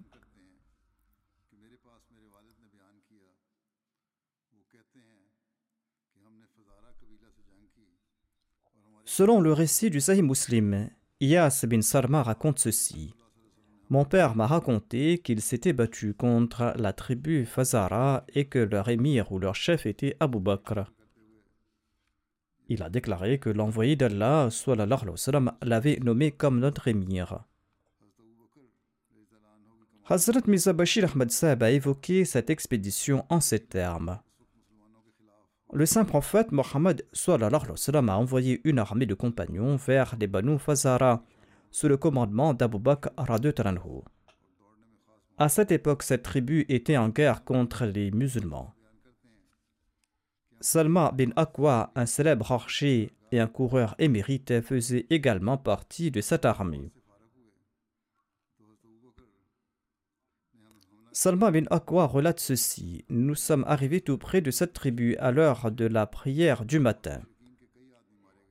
Selon 9.07 9.41
le 9.41 9.53
récit 9.53 9.91
du 9.91 10.01
Sahih 10.01 10.23
Muslim, 10.23 10.91
Iyas 11.21 11.65
bin 11.67 11.81
Sarma 11.81 12.23
raconte 12.23 12.59
ceci. 12.59 13.15
Mon 13.89 14.05
père 14.05 14.37
m'a 14.37 14.47
raconté 14.47 15.19
qu'il 15.19 15.41
s'était 15.41 15.73
battu 15.73 16.15
contre 16.15 16.75
la 16.77 16.93
tribu 16.93 17.45
Fazara 17.45 18.25
et 18.35 18.45
que 18.45 18.61
leur 18.61 18.89
émir 18.89 19.33
ou 19.33 19.39
leur 19.41 19.57
chef 19.57 19.85
était 19.85 20.17
Abu 20.21 20.39
Bakr. 20.39 20.93
Il 22.71 22.85
a 22.85 22.89
déclaré 22.89 23.41
que 23.41 23.51
l'envoyé 23.51 23.97
d'Allah, 23.97 24.49
l'avait 25.61 25.99
nommé 26.01 26.31
comme 26.31 26.61
notre 26.61 26.87
émir. 26.87 27.41
Hazrat 30.09 30.43
Mirza 30.47 30.73
Bashir 30.73 31.11
Ahmad 31.11 31.33
Saab 31.33 31.65
a 31.65 31.73
évoqué 31.73 32.25
cette 32.25 32.49
expédition 32.49 33.25
en 33.29 33.41
ces 33.41 33.59
termes. 33.59 34.21
Le 35.73 35.85
saint 35.85 36.05
prophète 36.05 36.53
Mohammed 36.53 37.05
a 37.29 38.17
envoyé 38.17 38.61
une 38.63 38.79
armée 38.79 39.07
de 39.07 39.15
compagnons 39.15 39.75
vers 39.75 40.15
les 40.21 40.29
Banu 40.29 40.57
Fazara 40.61 41.25
sous 41.73 41.89
le 41.89 41.97
commandement 41.97 42.55
d'Abu 42.55 42.79
Bakr 42.79 43.11
À 45.39 45.49
cette 45.49 45.73
époque, 45.73 46.05
cette 46.05 46.23
tribu 46.23 46.67
était 46.69 46.97
en 46.97 47.09
guerre 47.09 47.43
contre 47.43 47.85
les 47.85 48.13
musulmans. 48.13 48.75
Salma 50.63 51.11
bin 51.13 51.31
Akwa, 51.37 51.91
un 51.95 52.05
célèbre 52.05 52.53
archer 52.53 53.13
et 53.33 53.41
un 53.41 53.47
coureur 53.47 53.95
émérite, 53.99 54.61
faisait 54.61 55.07
également 55.09 55.57
partie 55.57 56.11
de 56.11 56.21
cette 56.21 56.45
armée. 56.45 56.93
Salma 61.13 61.51
bin 61.51 61.65
Akwa 61.71 62.07
relate 62.07 62.41
ceci 62.41 63.07
Nous 63.09 63.35
sommes 63.35 63.65
arrivés 63.67 64.03
tout 64.03 64.19
près 64.19 64.43
de 64.43 64.51
cette 64.51 64.75
tribu 64.75 65.17
à 65.17 65.33
l'heure 65.33 65.71
de 65.71 65.87
la 65.87 66.07
prière 66.07 66.67
du 66.67 66.79
matin. 66.79 67.23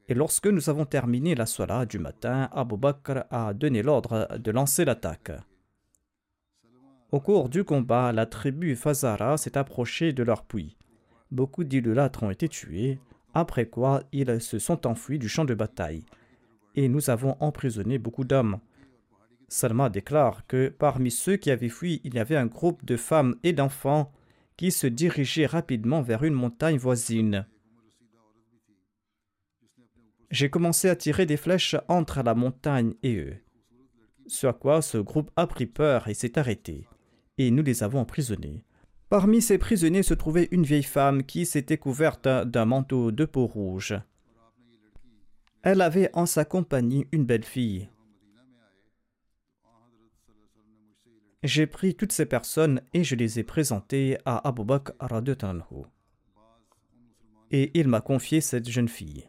Et 0.08 0.15
lorsque 0.15 0.48
nous 0.48 0.67
avons 0.72 0.86
terminé 0.86 1.36
la 1.36 1.45
soirée 1.45 1.86
du 1.86 2.00
matin, 2.00 2.50
Abu 2.52 2.76
Bakr 2.76 3.26
a 3.30 3.54
donné 3.54 3.84
l'ordre 3.84 4.28
de 4.36 4.50
lancer 4.50 4.84
l'attaque. 4.84 5.32
Au 7.12 7.19
cours 7.19 7.50
du 7.50 7.63
combat, 7.63 8.12
la 8.12 8.26
tribu 8.26 8.76
Fazara 8.76 9.38
s'est 9.38 9.60
approchée 9.60 10.12
de 10.12 10.24
leur 10.24 10.43
puits 10.43 10.78
beaucoup 11.31 11.63
d'idolâtres 11.63 12.23
ont 12.23 12.31
été 12.31 12.47
tués, 12.47 12.99
après 13.33 13.67
quoi 13.67 14.03
ils 14.11 14.41
se 14.41 14.59
sont 14.59 14.87
enfuis 14.87 15.19
du 15.19 15.29
champ 15.29 15.45
de 15.45 15.53
bataille. 15.53 16.03
Et 16.75 16.87
nous 16.87 17.09
avons 17.09 17.35
emprisonné 17.39 17.97
beaucoup 17.97 18.23
d'hommes. 18.23 18.59
Salma 19.47 19.89
déclare 19.89 20.45
que 20.47 20.69
parmi 20.69 21.11
ceux 21.11 21.37
qui 21.37 21.51
avaient 21.51 21.69
fui, 21.69 22.01
il 22.03 22.13
y 22.13 22.19
avait 22.19 22.35
un 22.35 22.45
groupe 22.45 22.85
de 22.85 22.97
femmes 22.97 23.35
et 23.43 23.53
d'enfants 23.53 24.11
qui 24.57 24.71
se 24.71 24.87
dirigeaient 24.87 25.45
rapidement 25.45 26.01
vers 26.01 26.23
une 26.23 26.33
montagne 26.33 26.77
voisine. 26.77 27.47
J'ai 30.31 30.49
commencé 30.49 30.89
à 30.89 30.95
tirer 30.95 31.25
des 31.25 31.37
flèches 31.37 31.75
entre 31.87 32.21
la 32.21 32.35
montagne 32.35 32.93
et 33.01 33.17
eux. 33.17 33.37
Sur 34.27 34.59
quoi 34.59 34.83
ce 34.83 34.99
groupe 34.99 35.31
a 35.35 35.47
pris 35.47 35.65
peur 35.65 36.07
et 36.07 36.13
s'est 36.13 36.37
arrêté, 36.37 36.87
et 37.39 37.49
nous 37.49 37.63
les 37.63 37.81
avons 37.81 37.99
emprisonnés. 37.99 38.63
Parmi 39.10 39.41
ces 39.41 39.58
prisonniers 39.58 40.04
se 40.04 40.13
trouvait 40.13 40.48
une 40.52 40.63
vieille 40.63 40.84
femme 40.84 41.24
qui 41.24 41.48
s'était 41.48 41.80
couverte 41.80 42.28
d'un 42.28 42.65
manteau 42.65 43.12
de 43.12 43.26
peau 43.26 43.48
rouge. 43.48 43.95
Elle 45.63 45.82
avait 45.82 46.12
en 46.13 46.28
sa 46.28 46.45
compagnie 46.45 47.08
une 47.12 47.26
belle 47.26 47.43
fille. 47.43 47.89
J'ai 51.41 51.65
pris 51.65 51.95
toutes 51.95 52.12
ces 52.12 52.28
personnes 52.28 52.82
et 52.93 53.04
je 53.04 53.15
les 53.15 53.39
ai 53.39 53.43
présentées 53.43 54.17
à 54.26 54.48
Abu 54.48 54.63
Bakr 54.63 54.91
Et 57.50 57.72
il 57.74 57.88
m'a 57.88 58.02
confié 58.02 58.41
cette 58.41 58.69
jeune 58.69 58.89
fille. 58.89 59.28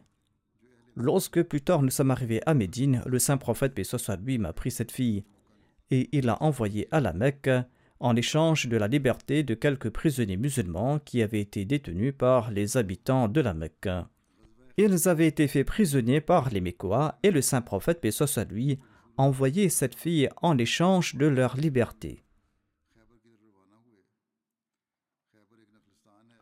Lorsque 0.95 1.41
plus 1.41 1.61
tard 1.61 1.81
nous 1.81 1.89
sommes 1.89 2.11
arrivés 2.11 2.41
à 2.45 2.53
Médine, 2.53 3.01
le 3.07 3.17
saint 3.17 3.37
prophète 3.37 3.79
lui 4.23 4.37
m'a 4.37 4.53
pris 4.53 4.69
cette 4.69 4.91
fille 4.91 5.23
et 5.89 6.09
il 6.11 6.25
l'a 6.25 6.41
envoyée 6.43 6.87
à 6.91 6.99
la 6.99 7.13
Mecque 7.13 7.49
en 8.01 8.15
échange 8.15 8.67
de 8.67 8.77
la 8.77 8.87
liberté 8.87 9.43
de 9.43 9.53
quelques 9.53 9.89
prisonniers 9.89 10.37
musulmans 10.37 10.99
qui 10.99 11.21
avaient 11.21 11.39
été 11.39 11.65
détenus 11.65 12.13
par 12.17 12.51
les 12.51 12.75
habitants 12.75 13.27
de 13.27 13.39
la 13.41 13.53
Mecque. 13.53 13.89
Ils 14.77 15.07
avaient 15.07 15.27
été 15.27 15.47
faits 15.47 15.67
prisonniers 15.67 16.21
par 16.21 16.49
les 16.49 16.61
Mécois 16.61 17.19
et 17.23 17.31
le 17.31 17.41
saint 17.41 17.61
prophète, 17.61 18.01
paix 18.01 18.09
à 18.21 18.43
lui, 18.45 18.79
envoyé 19.17 19.69
cette 19.69 19.95
fille 19.95 20.29
en 20.41 20.57
échange 20.57 21.15
de 21.15 21.27
leur 21.27 21.55
liberté. 21.55 22.23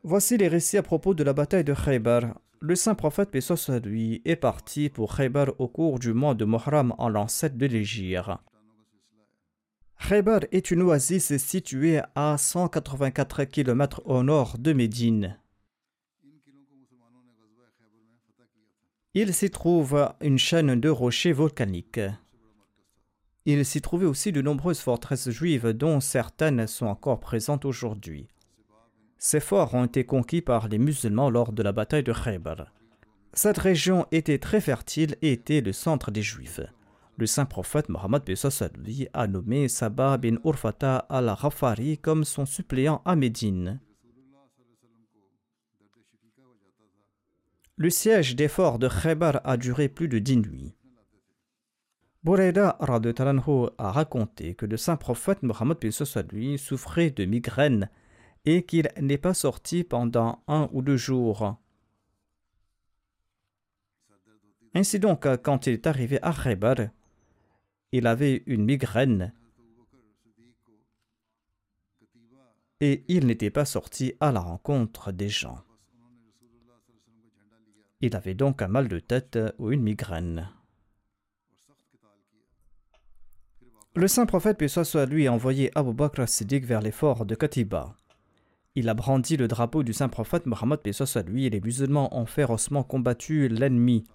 Voici 0.04 0.38
les 0.38 0.48
récits 0.48 0.78
à 0.78 0.84
propos 0.84 1.14
de 1.14 1.24
la 1.24 1.34
bataille 1.34 1.66
de 1.66 1.74
Khaybar. 1.74 2.40
Le 2.62 2.76
saint 2.76 2.96
prophète, 2.96 3.32
paix 3.32 3.40
à 3.52 3.80
lui, 3.80 4.22
est 4.24 4.38
parti 4.38 4.90
pour 4.90 5.16
Khaybar 5.16 5.50
au 5.60 5.68
cours 5.68 6.00
du 6.00 6.14
mois 6.14 6.36
de 6.36 6.46
Muharram 6.46 6.94
en 6.98 7.10
l'an 7.10 7.28
7 7.28 7.58
de 7.58 7.66
l'Égypte. 7.66 8.30
Khaybar 10.08 10.42
est 10.52 10.72
une 10.72 10.82
oasis 10.82 11.38
située 11.38 12.02
à 12.16 12.36
184 12.38 13.44
km 13.44 14.02
au 14.06 14.24
nord 14.24 14.58
de 14.58 14.74
Médine. 14.74 15.38
Il 19.14 19.34
s'y 19.34 19.52
trouve 19.52 20.12
une 20.22 20.40
chaîne 20.40 20.80
de 20.80 20.90
rochers 20.90 21.32
volcaniques. 21.32 22.00
Il 23.46 23.66
s'y 23.66 23.82
trouvait 23.82 24.08
aussi 24.08 24.32
de 24.32 24.42
nombreuses 24.42 24.80
forteresses 24.80 25.30
juives 25.30 25.74
dont 25.74 26.00
certaines 26.00 26.66
sont 26.66 26.88
encore 26.88 27.20
présentes 27.20 27.66
aujourd'hui. 27.66 28.28
Ces 29.20 29.40
forts 29.40 29.76
ont 29.76 29.86
été 29.86 30.06
conquis 30.06 30.42
par 30.42 30.70
les 30.70 30.80
musulmans 30.80 31.30
lors 31.30 31.52
de 31.52 31.62
la 31.62 31.72
bataille 31.72 32.04
de 32.04 32.14
Khaybar. 32.14 32.74
Cette 33.34 33.60
région 33.60 34.08
était 34.12 34.40
très 34.40 34.62
fertile 34.62 35.18
et 35.22 35.34
était 35.34 35.62
le 35.62 35.74
centre 35.74 36.10
des 36.10 36.24
juifs 36.24 36.62
le 37.20 37.28
saint 37.28 37.46
prophète 37.46 37.90
Mohammed 37.90 38.24
a 39.14 39.28
nommé 39.28 39.68
Sabah 39.68 40.18
bin 40.18 40.38
Urfata 40.46 41.00
al-Ghafari 41.10 41.98
comme 41.98 42.24
son 42.24 42.46
suppléant 42.46 43.02
à 43.04 43.18
Médine. 43.18 43.82
Le 47.76 47.90
siège 47.90 48.36
des 48.36 48.48
forts 48.48 48.80
de 48.80 48.88
Khaybar 48.88 49.42
a 49.44 49.58
duré 49.58 49.90
plus 49.90 50.08
de 50.08 50.20
dix 50.20 50.38
nuits. 50.38 50.76
Boureda 52.24 52.78
a 52.80 53.92
raconté 53.92 54.56
que 54.56 54.66
le 54.66 54.78
saint 54.78 54.98
prophète 54.98 55.44
Mohammed 55.44 55.78
lui 56.32 56.58
souffrait 56.58 57.12
de 57.12 57.26
migraine 57.26 57.90
et 58.46 58.64
qu'il 58.64 58.90
n'est 59.00 59.18
pas 59.18 59.34
sorti 59.34 59.84
pendant 59.84 60.42
un 60.48 60.70
ou 60.72 60.82
deux 60.82 60.98
jours. 60.98 61.58
Ainsi 64.74 65.00
donc, 65.00 65.28
quand 65.44 65.68
il 65.68 65.74
est 65.74 65.88
arrivé 65.88 66.22
à 66.22 66.32
Khaybar, 66.32 66.76
il 67.92 68.08
avait 68.08 68.44
une 68.46 68.66
migraine 68.66 69.34
et 72.82 73.04
il 73.08 73.26
n'était 73.26 73.50
pas 73.50 73.66
sorti 73.66 74.14
à 74.20 74.32
la 74.32 74.40
rencontre 74.40 75.12
des 75.12 75.30
gens. 75.30 75.64
Il 78.02 78.16
avait 78.16 78.36
donc 78.36 78.62
un 78.62 78.68
mal 78.68 78.88
de 78.88 79.00
tête 79.00 79.38
ou 79.58 79.72
une 79.72 79.82
migraine. 79.82 80.50
Le 83.96 84.08
saint 84.08 84.26
prophète, 84.26 84.58
puis 84.58 84.70
soit 84.70 85.06
lui, 85.06 85.28
a 85.28 85.34
envoyé 85.34 85.72
Abu 85.76 85.94
Bakr 85.94 86.30
Siddiq 86.30 86.64
vers 86.64 86.80
les 86.80 86.92
forts 86.92 87.26
de 87.26 87.36
Katiba. 87.36 87.98
Il 88.76 88.88
a 88.88 88.94
brandi 88.94 89.36
le 89.36 89.50
drapeau 89.50 89.84
du 89.84 89.92
saint 89.92 90.08
prophète 90.08 90.46
Mohammed, 90.46 90.80
puis 90.80 90.94
soit 90.94 91.28
lui, 91.28 91.46
et 91.46 91.50
les 91.50 91.60
musulmans 91.60 92.16
ont 92.18 92.26
férocement 92.26 92.84
combattu 92.84 93.50
l'ennemi 93.50 94.06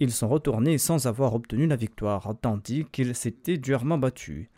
ils 0.00 0.12
sont 0.12 0.28
retournés 0.28 0.78
sans 0.78 1.06
avoir 1.06 1.34
obtenu 1.34 1.66
la 1.66 1.76
victoire, 1.76 2.34
tandis 2.40 2.84
qu'ils 2.92 3.14
s'étaient 3.14 3.58
durement 3.58 3.98
battus. 3.98 4.48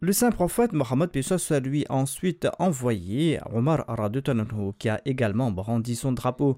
Le 0.00 0.12
saint 0.12 0.30
prophète 0.30 0.72
Mohammed 0.72 1.10
soit 1.20 1.60
lui 1.60 1.84
ensuite 1.88 2.46
envoyé 2.58 3.40
Omar 3.52 3.84
Aradutananhu 3.88 4.72
qui 4.78 4.88
a 4.88 5.00
également 5.04 5.50
brandi 5.50 5.96
son 5.96 6.12
drapeau 6.12 6.56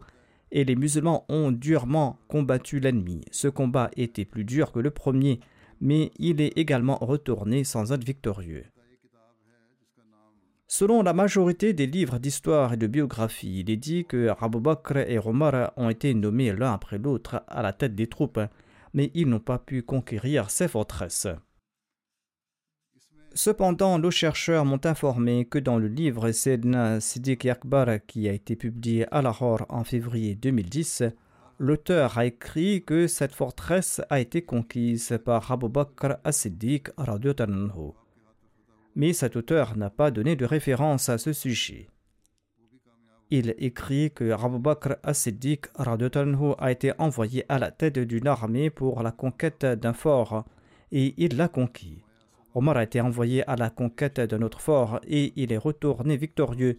et 0.53 0.65
les 0.65 0.77
musulmans 0.77 1.25
ont 1.29 1.51
durement 1.51 2.19
combattu 2.29 2.81
l'ennemi. 2.81 3.23
Ce 3.31 3.49
combat 3.49 3.91
était 3.97 4.25
plus 4.25 4.45
dur 4.45 4.73
que 4.73 4.81
le 4.81 4.91
premier, 4.91 5.41
mais 5.81 6.11
il 6.19 6.41
est 6.41 6.59
également 6.59 6.99
retourné 7.01 7.65
sans 7.65 7.93
être 7.93 8.05
victorieux. 8.05 8.65
Selon 10.73 11.03
la 11.03 11.13
majorité 11.13 11.73
des 11.73 11.89
livres 11.89 12.21
d'histoire 12.21 12.75
et 12.75 12.77
de 12.77 12.87
biographie, 12.87 13.59
il 13.59 13.71
est 13.73 13.77
dit 13.77 14.05
que 14.05 14.29
Abu 14.41 14.59
et 15.09 15.19
Omar 15.19 15.73
ont 15.77 15.91
été 15.91 16.15
nommés 16.15 16.53
l'un 16.53 16.73
après 16.73 16.97
l'autre 16.97 17.43
à 17.49 17.61
la 17.61 17.73
tête 17.73 17.97
des 17.97 18.07
troupes, 18.07 18.39
mais 18.95 19.11
ils 19.15 19.29
n'ont 19.29 19.41
pas 19.41 19.59
pu 19.59 19.83
conquérir 19.83 20.49
ces 20.49 20.69
forteresses. 20.69 21.27
Cependant, 23.35 23.99
nos 23.99 24.13
chercheurs 24.13 24.65
m'ont 24.65 24.81
informé 24.85 25.45
que 25.45 25.59
dans 25.59 25.77
le 25.77 25.89
livre 25.89 26.31
Sedna 26.31 27.01
Siddiq 27.01 27.47
Akbar 27.47 27.89
qui 28.07 28.29
a 28.29 28.33
été 28.33 28.55
publié 28.55 29.13
à 29.13 29.23
Lahore 29.23 29.67
en 29.71 29.83
février 29.83 30.37
2010, 30.37 31.03
l'auteur 31.59 32.17
a 32.17 32.27
écrit 32.27 32.85
que 32.85 33.09
cette 33.09 33.35
forteresse 33.35 34.03
a 34.09 34.21
été 34.21 34.43
conquise 34.43 35.19
par 35.25 35.51
Abu 35.51 35.69
Bakr 35.69 36.19
as-Siddiq 36.23 36.91
mais 38.97 39.13
cet 39.13 39.37
auteur 39.37 39.77
n'a 39.77 39.91
pas 39.91 40.11
donné 40.11 40.37
de 40.37 40.45
référence 40.45 41.09
à 41.09 41.19
ce 41.19 41.33
sujet. 41.33 41.89
Il 43.31 43.55
écrit 43.59 44.11
que 44.11 44.33
Abu 44.33 44.59
Bakr 44.59 44.97
as-Siddiq 45.05 45.67
a 45.77 46.71
été 46.73 46.93
envoyé 46.99 47.45
à 47.49 47.61
la 47.61 47.71
tête 47.71 47.99
d'une 47.99 48.27
armée 48.27 48.71
pour 48.71 49.03
la 49.05 49.13
conquête 49.13 49.65
d'un 49.65 49.93
fort 49.93 50.45
et 50.91 51.15
il 51.17 51.37
l'a 51.37 51.47
conquis. 51.47 52.03
Omar 52.55 52.77
a 52.77 52.83
été 52.83 53.01
envoyé 53.01 53.49
à 53.49 53.55
la 53.55 53.71
conquête 53.71 54.21
d'un 54.21 54.43
autre 54.43 54.61
fort 54.61 55.01
et 55.07 55.33
il 55.37 55.53
est 55.53 55.59
retourné 55.59 56.17
victorieux. 56.17 56.79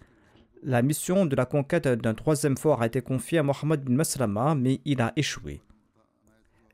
La 0.63 0.81
mission 0.81 1.25
de 1.25 1.35
la 1.37 1.45
conquête 1.45 1.87
d'un 1.87 2.13
troisième 2.13 2.57
fort 2.57 2.81
a 2.81 2.87
été 2.87 3.01
confiée 3.01 3.37
à 3.37 3.43
Mohammed 3.43 3.81
bin 3.85 3.95
Maslama, 3.95 4.53
mais 4.53 4.81
il 4.83 5.01
a 5.01 5.13
échoué. 5.15 5.61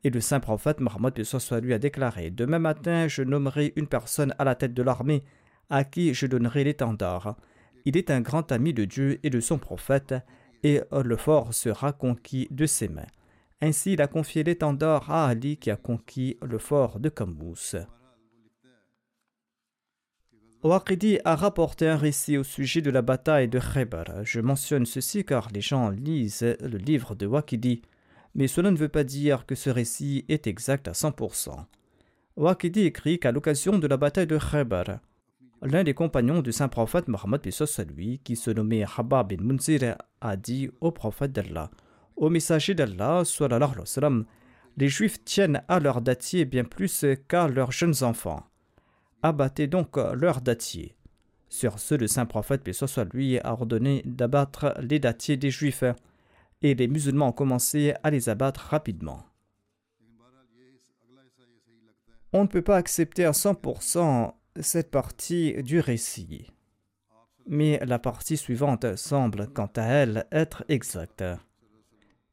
Et 0.04 0.10
le 0.10 0.20
saint 0.20 0.40
prophète 0.40 0.80
Mohammed 0.80 1.20
lui 1.62 1.74
a 1.74 1.78
déclaré 1.78 2.30
Demain 2.30 2.58
matin, 2.58 3.08
je 3.08 3.22
nommerai 3.22 3.72
une 3.76 3.88
personne 3.88 4.34
à 4.38 4.44
la 4.44 4.54
tête 4.54 4.74
de 4.74 4.82
l'armée 4.82 5.24
à 5.70 5.84
qui 5.84 6.14
je 6.14 6.26
donnerai 6.26 6.64
l'étendard. 6.64 7.36
Il 7.84 7.96
est 7.96 8.10
un 8.10 8.20
grand 8.20 8.52
ami 8.52 8.72
de 8.72 8.84
Dieu 8.84 9.18
et 9.22 9.30
de 9.30 9.40
son 9.40 9.58
prophète, 9.58 10.14
et 10.62 10.80
le 10.92 11.16
fort 11.16 11.54
sera 11.54 11.92
conquis 11.92 12.48
de 12.50 12.66
ses 12.66 12.88
mains. 12.88 13.06
Ainsi, 13.60 13.94
il 13.94 14.02
a 14.02 14.06
confié 14.06 14.44
l'étendard 14.44 15.10
à 15.10 15.26
Ali 15.26 15.56
qui 15.56 15.70
a 15.70 15.76
conquis 15.76 16.36
le 16.42 16.58
fort 16.58 17.00
de 17.00 17.08
Kambous. 17.08 17.76
Waqidi 20.62 21.18
a 21.24 21.36
rapporté 21.36 21.88
un 21.88 21.96
récit 21.96 22.36
au 22.36 22.42
sujet 22.42 22.82
de 22.82 22.90
la 22.90 23.02
bataille 23.02 23.48
de 23.48 23.60
Khaybar. 23.60 24.24
Je 24.24 24.40
mentionne 24.40 24.86
ceci 24.86 25.24
car 25.24 25.48
les 25.52 25.60
gens 25.60 25.90
lisent 25.90 26.56
le 26.60 26.78
livre 26.78 27.14
de 27.14 27.26
Waqidi, 27.26 27.82
mais 28.38 28.46
cela 28.46 28.70
ne 28.70 28.76
veut 28.76 28.88
pas 28.88 29.04
dire 29.04 29.44
que 29.44 29.56
ce 29.56 29.68
récit 29.68 30.24
est 30.28 30.46
exact 30.46 30.86
à 30.86 30.92
100%. 30.92 31.66
Waqidi 32.36 32.82
écrit 32.82 33.18
qu'à 33.18 33.32
l'occasion 33.32 33.78
de 33.78 33.86
la 33.88 33.96
bataille 33.96 34.28
de 34.28 34.38
Khaybar, 34.38 35.00
l'un 35.60 35.82
des 35.82 35.92
compagnons 35.92 36.40
du 36.40 36.52
saint 36.52 36.68
prophète 36.68 37.08
Mohammed 37.08 37.42
lui, 37.96 38.20
qui 38.22 38.36
se 38.36 38.52
nommait 38.52 38.84
Habab 38.96 39.34
bin 39.34 39.42
Munzir, 39.42 39.96
a 40.20 40.36
dit 40.36 40.70
au 40.80 40.92
prophète 40.92 41.32
d'Allah 41.32 41.70
Au 42.14 42.30
messager 42.30 42.74
d'Allah, 42.74 43.24
les 44.76 44.88
Juifs 44.88 45.24
tiennent 45.24 45.62
à 45.66 45.80
leurs 45.80 46.00
dattiers 46.00 46.44
bien 46.44 46.62
plus 46.62 47.04
qu'à 47.26 47.48
leurs 47.48 47.72
jeunes 47.72 48.04
enfants 48.04 48.48
abattez 49.22 49.66
donc 49.66 49.96
leurs 49.96 50.40
dattiers. 50.40 50.94
Sur 51.48 51.78
ce, 51.78 51.94
le 51.94 52.06
saint 52.06 52.26
prophète, 52.26 52.62
a 52.68 53.52
ordonné 53.52 54.02
d'abattre 54.04 54.74
les 54.80 54.98
dattiers 54.98 55.36
des 55.36 55.50
Juifs, 55.50 55.84
et 56.62 56.74
les 56.74 56.88
musulmans 56.88 57.28
ont 57.28 57.32
commencé 57.32 57.94
à 58.02 58.10
les 58.10 58.28
abattre 58.28 58.60
rapidement. 58.60 59.24
On 62.32 62.42
ne 62.42 62.48
peut 62.48 62.62
pas 62.62 62.76
accepter 62.76 63.24
à 63.24 63.30
100% 63.30 64.32
cette 64.60 64.90
partie 64.90 65.62
du 65.62 65.80
récit, 65.80 66.46
mais 67.46 67.80
la 67.86 67.98
partie 67.98 68.36
suivante 68.36 68.96
semble, 68.96 69.48
quant 69.48 69.70
à 69.76 69.82
elle, 69.82 70.26
être 70.30 70.64
exacte. 70.68 71.24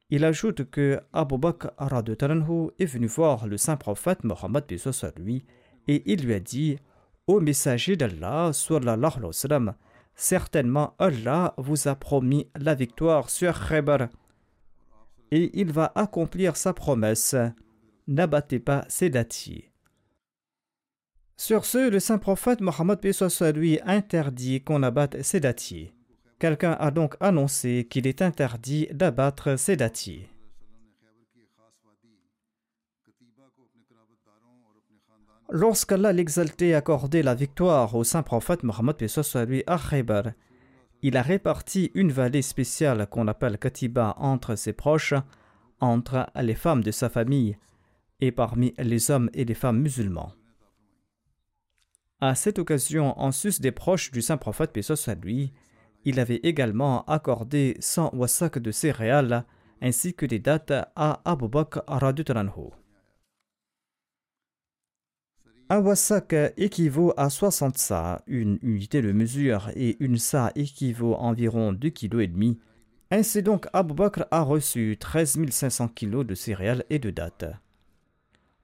Il 0.10 0.24
ajoute 0.24 0.70
que 0.70 1.00
Abu 1.14 1.38
Bakr 1.38 1.72
est 1.80 2.86
venu 2.86 3.08
voir 3.08 3.48
le 3.48 3.58
saint 3.58 3.78
prophète 3.78 4.24
Mohammed 4.24 4.66
lui 5.18 5.46
et 5.88 6.04
il 6.12 6.26
lui 6.26 6.34
a 6.34 6.40
dit 6.40 6.78
Ô 7.28 7.40
messager 7.40 7.96
d'Allah, 7.96 8.52
certainement 10.16 10.96
Allah 11.00 11.54
vous 11.58 11.88
a 11.88 11.96
promis 11.96 12.48
la 12.56 12.76
victoire 12.76 13.30
sur 13.30 13.68
Khaybar 13.68 14.08
et 15.32 15.52
il 15.60 15.72
va 15.72 15.92
accomplir 15.96 16.56
sa 16.56 16.74
promesse. 16.74 17.36
N'abattez 18.08 18.60
pas 18.60 18.86
ses 18.88 19.10
dattiers. 19.10 19.72
Sur 21.38 21.66
ce, 21.66 21.90
le 21.90 22.00
saint 22.00 22.18
prophète 22.18 22.62
Mohammed 22.62 23.00
lui 23.56 23.80
interdit 23.86 24.64
qu'on 24.64 24.84
abatte 24.84 25.22
ses 25.22 25.40
dattiers. 25.40 25.94
Quelqu'un 26.40 26.78
a 26.80 26.92
donc 26.92 27.16
annoncé 27.20 27.88
qu'il 27.90 28.08
est 28.08 28.22
interdit 28.22 28.88
d'abattre 28.92 29.58
ses 29.58 29.76
dattiers. 29.76 30.30
Lorsqu'Allah 35.52 36.12
l'exalté 36.12 36.74
accordé 36.74 37.22
la 37.22 37.36
victoire 37.36 37.94
au 37.94 38.04
saint 38.04 38.24
prophète 38.24 38.64
Mohammed 38.64 38.96
lui 39.48 39.64
à 39.68 39.78
Khaybar, 39.78 40.32
il 41.04 41.18
a 41.18 41.22
réparti 41.22 41.92
une 41.94 42.12
vallée 42.12 42.42
spéciale 42.42 43.06
qu'on 43.08 43.28
appelle 43.28 43.60
Katiba 43.60 44.16
entre 44.18 44.56
ses 44.56 44.74
proches, 44.74 45.14
entre 45.80 46.28
les 46.36 46.56
femmes 46.56 46.84
de 46.84 46.90
sa 46.90 47.10
famille 47.10 47.58
et 48.22 48.32
parmi 48.32 48.74
les 48.80 49.12
hommes 49.12 49.30
et 49.36 49.46
les 49.46 49.54
femmes 49.54 49.82
musulmans. 49.82 50.32
À 52.22 52.34
cette 52.34 52.58
occasion, 52.58 53.20
en 53.20 53.32
sus 53.32 53.62
des 53.62 53.72
proches 53.72 54.12
du 54.12 54.24
saint 54.24 54.38
prophète 54.38 54.76
à 55.08 55.14
lui, 55.14 55.54
il 56.06 56.20
avait 56.20 56.40
également 56.42 57.04
accordé 57.06 57.78
100 57.82 58.16
wasak 58.16 58.58
de 58.58 58.72
céréales 58.72 59.46
ainsi 59.80 60.16
que 60.16 60.26
des 60.26 60.40
dates 60.40 60.74
à 60.96 61.22
Abu 61.24 61.48
Bakr 61.50 61.84
un 65.70 65.80
wasak 65.80 66.36
équivaut 66.58 67.14
à 67.18 67.30
60 67.30 67.78
sa, 67.78 68.22
une 68.28 68.60
unité 68.62 69.02
de 69.02 69.12
mesure, 69.12 69.72
et 69.76 69.98
une 70.00 70.18
sa 70.18 70.52
équivaut 70.56 71.16
à 71.16 71.20
environ 71.20 71.74
2,5 71.74 71.92
kg. 71.92 72.58
Ainsi 73.12 73.42
donc, 73.42 73.68
Abu 73.74 73.94
Bakr 73.94 74.26
a 74.32 74.42
reçu 74.42 74.98
13 75.00 75.50
500 75.50 75.90
kg 75.90 76.24
de 76.24 76.36
céréales 76.36 76.84
et 76.90 77.00
de 77.00 77.10
dattes. 77.10 77.46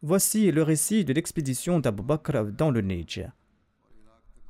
Voici 0.03 0.51
le 0.51 0.63
récit 0.63 1.05
de 1.05 1.13
l'expédition 1.13 1.79
d'Abu 1.79 2.03
Bakr 2.03 2.45
dans 2.45 2.71
le 2.71 2.81
Neige. 2.81 3.23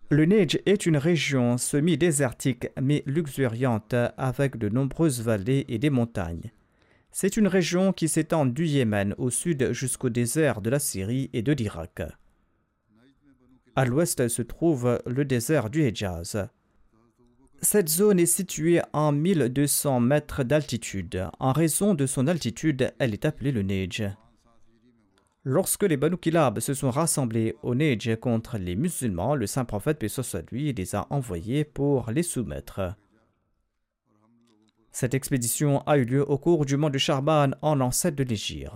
Le 0.09 0.25
Neige 0.25 0.59
est 0.65 0.85
une 0.85 0.97
région 0.97 1.57
semi-désertique 1.57 2.69
mais 2.81 3.03
luxuriante 3.05 3.95
avec 4.17 4.57
de 4.57 4.69
nombreuses 4.69 5.21
vallées 5.21 5.65
et 5.69 5.77
des 5.77 5.89
montagnes. 5.89 6.51
C'est 7.11 7.35
une 7.35 7.47
région 7.47 7.91
qui 7.91 8.07
s'étend 8.07 8.45
du 8.45 8.65
Yémen 8.65 9.13
au 9.17 9.29
sud 9.29 9.71
jusqu'au 9.73 10.09
désert 10.09 10.61
de 10.61 10.69
la 10.69 10.79
Syrie 10.79 11.29
et 11.33 11.41
de 11.41 11.51
l'Irak. 11.51 12.01
À 13.75 13.85
l'ouest 13.85 14.27
se 14.27 14.41
trouve 14.41 15.01
le 15.05 15.23
désert 15.23 15.69
du 15.69 15.83
Hejaz. 15.83 16.49
Cette 17.61 17.87
zone 17.87 18.19
est 18.19 18.25
située 18.25 18.81
en 18.91 19.13
1200 19.13 20.01
mètres 20.01 20.43
d'altitude. 20.43 21.29
En 21.39 21.53
raison 21.53 21.93
de 21.93 22.05
son 22.05 22.27
altitude, 22.27 22.93
elle 22.99 23.13
est 23.13 23.23
appelée 23.23 23.53
le 23.53 23.61
Neige. 23.61 24.03
Lorsque 25.45 25.83
les 25.83 25.95
Banu 25.95 26.17
Kilab 26.17 26.59
se 26.59 26.73
sont 26.73 26.91
rassemblés 26.91 27.55
au 27.63 27.73
Neige 27.73 28.17
contre 28.19 28.57
les 28.57 28.75
musulmans, 28.75 29.35
le 29.35 29.47
saint 29.47 29.65
prophète 29.65 29.99
Pessoa 29.99 30.41
lui 30.51 30.73
les 30.73 30.95
a 30.95 31.07
envoyés 31.09 31.63
pour 31.63 32.11
les 32.11 32.23
soumettre. 32.23 32.95
Cette 34.91 35.13
expédition 35.13 35.81
a 35.87 35.97
eu 35.97 36.03
lieu 36.03 36.29
au 36.29 36.37
cours 36.37 36.65
du 36.65 36.75
mois 36.75 36.89
de 36.89 36.97
Charban 36.97 37.51
en 37.61 37.75
l'ancêtre 37.75 38.17
de 38.17 38.23
l'Égypte. 38.23 38.71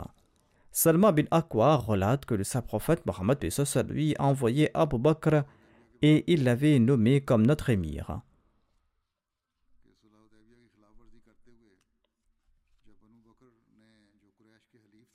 Salma 0.78 1.14
bin 1.14 1.24
Akwa 1.32 1.78
relate 1.78 2.26
que 2.26 2.34
le 2.36 2.44
saint 2.44 2.62
prophète 2.62 3.06
Mohammed 3.06 3.38
lui 3.88 4.14
a 4.20 4.26
envoyé 4.26 4.70
Abu 4.74 4.98
Bakr 4.98 5.46
et 6.02 6.26
il 6.28 6.44
l'avait 6.44 6.80
nommé 6.80 7.22
comme 7.22 7.48
notre 7.48 7.70
émir. 7.70 8.20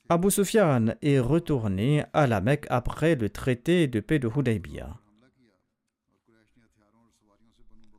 Abu 0.08 0.30
Sufyan 0.30 0.94
est 1.02 1.18
retourné 1.18 2.04
à 2.14 2.26
la 2.26 2.40
Mecque 2.40 2.66
après 2.70 3.14
le 3.14 3.28
traité 3.28 3.86
de 3.86 4.00
paix 4.00 4.18
de 4.18 4.30
Hudaybiyah. 4.34 4.98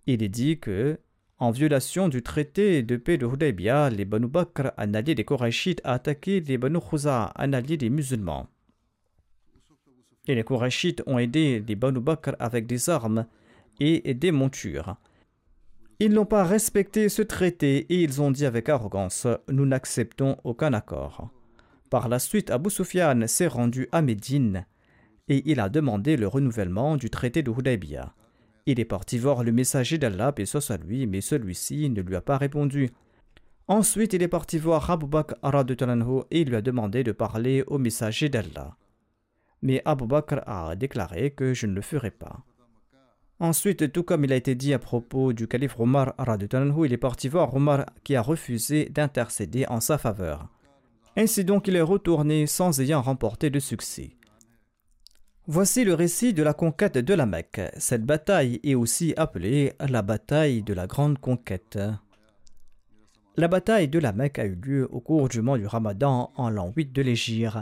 Il 0.07 0.23
est 0.23 0.29
dit 0.29 0.59
que 0.59 0.99
en 1.41 1.49
violation 1.49 2.07
du 2.07 2.21
traité 2.21 2.83
de 2.83 2.97
paix 2.97 3.17
de 3.17 3.25
Hudaybiyah, 3.25 3.89
les 3.89 4.05
Banu 4.05 4.27
Bakr, 4.27 4.73
un 4.77 4.93
allié 4.93 5.15
des 5.15 5.25
Korachites, 5.25 5.81
a 5.83 5.93
attaqué 5.93 6.39
les 6.39 6.59
Banu 6.59 6.77
Khuza, 6.79 7.33
un 7.35 7.53
allié 7.53 7.77
des 7.77 7.89
musulmans. 7.89 8.47
Et 10.27 10.35
les 10.35 10.43
Korachites 10.43 11.01
ont 11.07 11.17
aidé 11.17 11.63
les 11.67 11.75
Banu 11.75 11.99
Bakr 11.99 12.35
avec 12.37 12.67
des 12.67 12.91
armes 12.91 13.25
et 13.79 14.13
des 14.13 14.31
montures. 14.31 14.97
Ils 15.97 16.13
n'ont 16.13 16.27
pas 16.27 16.43
respecté 16.43 17.09
ce 17.09 17.23
traité 17.23 17.87
et 17.89 18.03
ils 18.03 18.21
ont 18.21 18.29
dit 18.29 18.45
avec 18.45 18.69
arrogance 18.69 19.25
Nous 19.49 19.65
n'acceptons 19.65 20.37
aucun 20.43 20.73
accord. 20.73 21.31
Par 21.89 22.07
la 22.07 22.19
suite, 22.19 22.51
Abu 22.51 22.69
Sufyan 22.69 23.25
s'est 23.25 23.47
rendu 23.47 23.89
à 23.91 24.03
Médine 24.03 24.67
et 25.27 25.41
il 25.49 25.59
a 25.59 25.69
demandé 25.69 26.17
le 26.17 26.27
renouvellement 26.27 26.97
du 26.97 27.09
traité 27.09 27.41
de 27.41 27.49
Hudaybiyah. 27.49 28.13
Il 28.71 28.79
est 28.79 28.85
parti 28.85 29.17
voir 29.17 29.43
le 29.43 29.51
messager 29.51 29.97
d'Allah, 29.97 30.33
et 30.37 30.45
soit 30.45 30.77
lui, 30.77 31.05
mais 31.05 31.19
celui-ci 31.19 31.89
ne 31.89 32.01
lui 32.01 32.15
a 32.15 32.21
pas 32.21 32.37
répondu. 32.37 32.89
Ensuite, 33.67 34.13
il 34.13 34.23
est 34.23 34.29
parti 34.29 34.59
voir 34.59 34.89
Abu 34.89 35.07
Bakr 35.07 35.35
et 36.31 36.39
il 36.39 36.47
lui 36.47 36.55
a 36.55 36.61
demandé 36.61 37.03
de 37.03 37.11
parler 37.11 37.65
au 37.67 37.77
messager 37.77 38.29
d'Allah. 38.29 38.77
Mais 39.61 39.81
Abu 39.83 40.05
Bakr 40.05 40.39
a 40.47 40.77
déclaré 40.77 41.31
que 41.31 41.53
je 41.53 41.67
ne 41.67 41.73
le 41.73 41.81
ferai 41.81 42.11
pas. 42.11 42.45
Ensuite, 43.41 43.91
tout 43.91 44.03
comme 44.03 44.23
il 44.23 44.31
a 44.31 44.37
été 44.37 44.55
dit 44.55 44.73
à 44.73 44.79
propos 44.79 45.33
du 45.33 45.49
calife 45.49 45.77
Omar, 45.77 46.13
il 46.85 46.93
est 46.93 46.97
parti 46.97 47.27
voir 47.27 47.53
Omar 47.53 47.87
qui 48.05 48.15
a 48.15 48.21
refusé 48.21 48.85
d'intercéder 48.85 49.65
en 49.67 49.81
sa 49.81 49.97
faveur. 49.97 50.47
Ainsi 51.17 51.43
donc, 51.43 51.67
il 51.67 51.75
est 51.75 51.81
retourné 51.81 52.47
sans 52.47 52.79
ayant 52.79 53.01
remporté 53.01 53.49
de 53.49 53.59
succès. 53.59 54.15
Voici 55.47 55.83
le 55.83 55.95
récit 55.95 56.35
de 56.35 56.43
la 56.43 56.53
conquête 56.53 56.99
de 56.99 57.13
la 57.15 57.25
Mecque. 57.25 57.61
Cette 57.77 58.05
bataille 58.05 58.59
est 58.63 58.75
aussi 58.75 59.15
appelée 59.17 59.73
la 59.79 60.03
bataille 60.03 60.61
de 60.61 60.71
la 60.73 60.85
grande 60.85 61.17
conquête. 61.17 61.79
La 63.37 63.47
bataille 63.47 63.87
de 63.87 63.97
la 63.97 64.13
Mecque 64.13 64.37
a 64.37 64.45
eu 64.45 64.53
lieu 64.53 64.87
au 64.91 64.99
cours 64.99 65.29
du 65.29 65.41
mois 65.41 65.57
du 65.57 65.65
Ramadan 65.65 66.31
en 66.35 66.51
l'an 66.51 66.71
8 66.75 66.93
de 66.93 67.01
l'Égypte. 67.01 67.57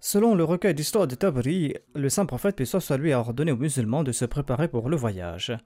Selon 0.00 0.34
le 0.34 0.42
recueil 0.42 0.74
d'histoire 0.74 1.06
de 1.06 1.14
Tabri, 1.14 1.74
le 1.94 2.08
saint 2.08 2.26
prophète 2.26 2.56
Pessoa 2.56 2.96
lui 2.96 3.12
a 3.12 3.20
ordonné 3.20 3.52
aux 3.52 3.56
musulmans 3.56 4.02
de 4.02 4.12
se 4.12 4.24
préparer 4.24 4.66
pour 4.66 4.88
le 4.88 4.96
voyage. 4.96 5.56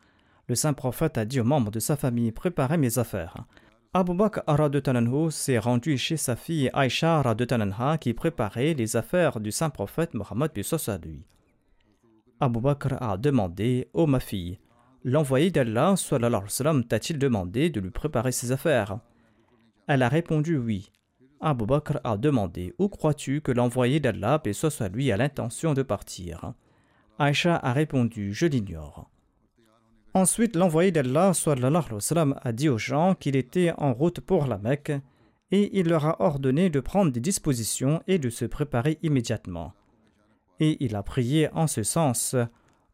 Le 0.48 0.54
saint 0.54 0.74
prophète 0.74 1.16
a 1.16 1.24
dit 1.24 1.40
aux 1.40 1.44
membres 1.44 1.70
de 1.70 1.80
sa 1.80 1.96
famille 1.96 2.30
Préparez 2.30 2.76
mes 2.76 2.98
affaires. 2.98 3.46
Abu 3.95 4.12
Bakr 4.12 4.43
s'est 5.30 5.59
rendu 5.59 5.97
chez 5.97 6.18
sa 6.18 6.36
fille 6.36 6.68
Aïcha 6.74 7.22
qui 7.99 8.12
préparait 8.12 8.74
les 8.74 8.97
affaires 8.97 9.41
du 9.41 9.51
saint 9.51 9.70
prophète 9.70 10.12
Mohammed 10.12 10.51
lui. 10.55 11.24
Abu 12.39 12.61
Bakr 12.61 13.03
a 13.03 13.16
demandé 13.16 13.89
Ô 13.95 14.07
ma 14.07 14.20
fille, 14.20 14.59
l'envoyé 15.05 15.51
d'Allah 15.51 15.95
t'a-t-il 16.86 17.18
demandé 17.18 17.70
de 17.70 17.80
lui 17.80 17.91
préparer 17.91 18.30
ses 18.30 18.53
affaires? 18.53 18.99
Elle 19.86 20.03
a 20.03 20.11
répondu 20.11 20.59
oui. 20.59 20.93
Abu 21.41 21.64
Bakr 21.64 21.99
a 22.05 22.18
demandé 22.18 22.74
Où 22.78 22.89
crois-tu 22.89 23.41
que 23.41 23.53
l'envoyé 23.53 24.01
d'Allah, 24.01 24.39
lui, 24.91 25.11
a 25.12 25.16
l'intention 25.16 25.72
de 25.72 25.82
partir? 25.82 26.53
Aïcha 27.18 27.57
a 27.57 27.72
répondu 27.72 28.34
Je 28.34 28.45
l'ignore. 28.45 29.09
Ensuite, 30.14 30.56
l'envoyé 30.56 30.90
d'Allah 30.90 31.32
a 32.42 32.52
dit 32.52 32.68
aux 32.68 32.78
gens 32.78 33.14
qu'il 33.14 33.36
était 33.36 33.72
en 33.76 33.92
route 33.92 34.20
pour 34.20 34.46
la 34.46 34.59
Mecque 34.59 34.92
et 35.50 35.78
il 35.78 35.88
leur 35.88 36.06
a 36.06 36.22
ordonné 36.22 36.70
de 36.70 36.80
prendre 36.80 37.12
des 37.12 37.20
dispositions 37.20 38.02
et 38.06 38.18
de 38.18 38.30
se 38.30 38.44
préparer 38.44 38.98
immédiatement. 39.02 39.72
Et 40.61 40.76
il 40.84 40.96
a 40.96 41.02
prié 41.02 41.48
en 41.52 41.66
ce 41.66 41.82
sens 41.82 42.36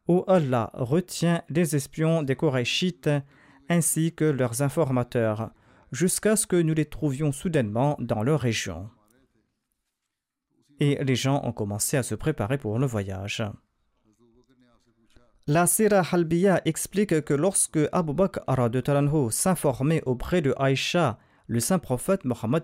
Ô 0.07 0.23
Allah, 0.27 0.69
retiens 0.73 1.41
les 1.49 1.75
espions 1.75 2.21
des 2.21 2.35
Korachites 2.35 3.09
ainsi 3.69 4.13
que 4.13 4.25
leurs 4.25 4.61
informateurs 4.61 5.49
jusqu'à 5.91 6.35
ce 6.35 6.45
que 6.45 6.61
nous 6.61 6.73
les 6.73 6.85
trouvions 6.85 7.31
soudainement 7.31 7.95
dans 7.99 8.21
leur 8.21 8.39
région. 8.39 8.89
Et 10.79 11.03
les 11.03 11.15
gens 11.15 11.41
ont 11.43 11.53
commencé 11.53 11.97
à 11.97 12.03
se 12.03 12.15
préparer 12.15 12.57
pour 12.57 12.77
le 12.77 12.85
voyage. 12.85 13.41
La 15.47 15.67
Sira 15.67 16.01
Halbiya 16.11 16.59
explique 16.65 17.21
que 17.21 17.33
lorsque 17.35 17.77
Abu 17.91 18.13
Bakr 18.13 18.39
s'informait 19.29 20.01
auprès 20.07 20.41
de 20.41 20.55
Aïcha, 20.57 21.19
le 21.45 21.59
saint 21.59 21.77
prophète 21.77 22.25
Mohammed 22.25 22.63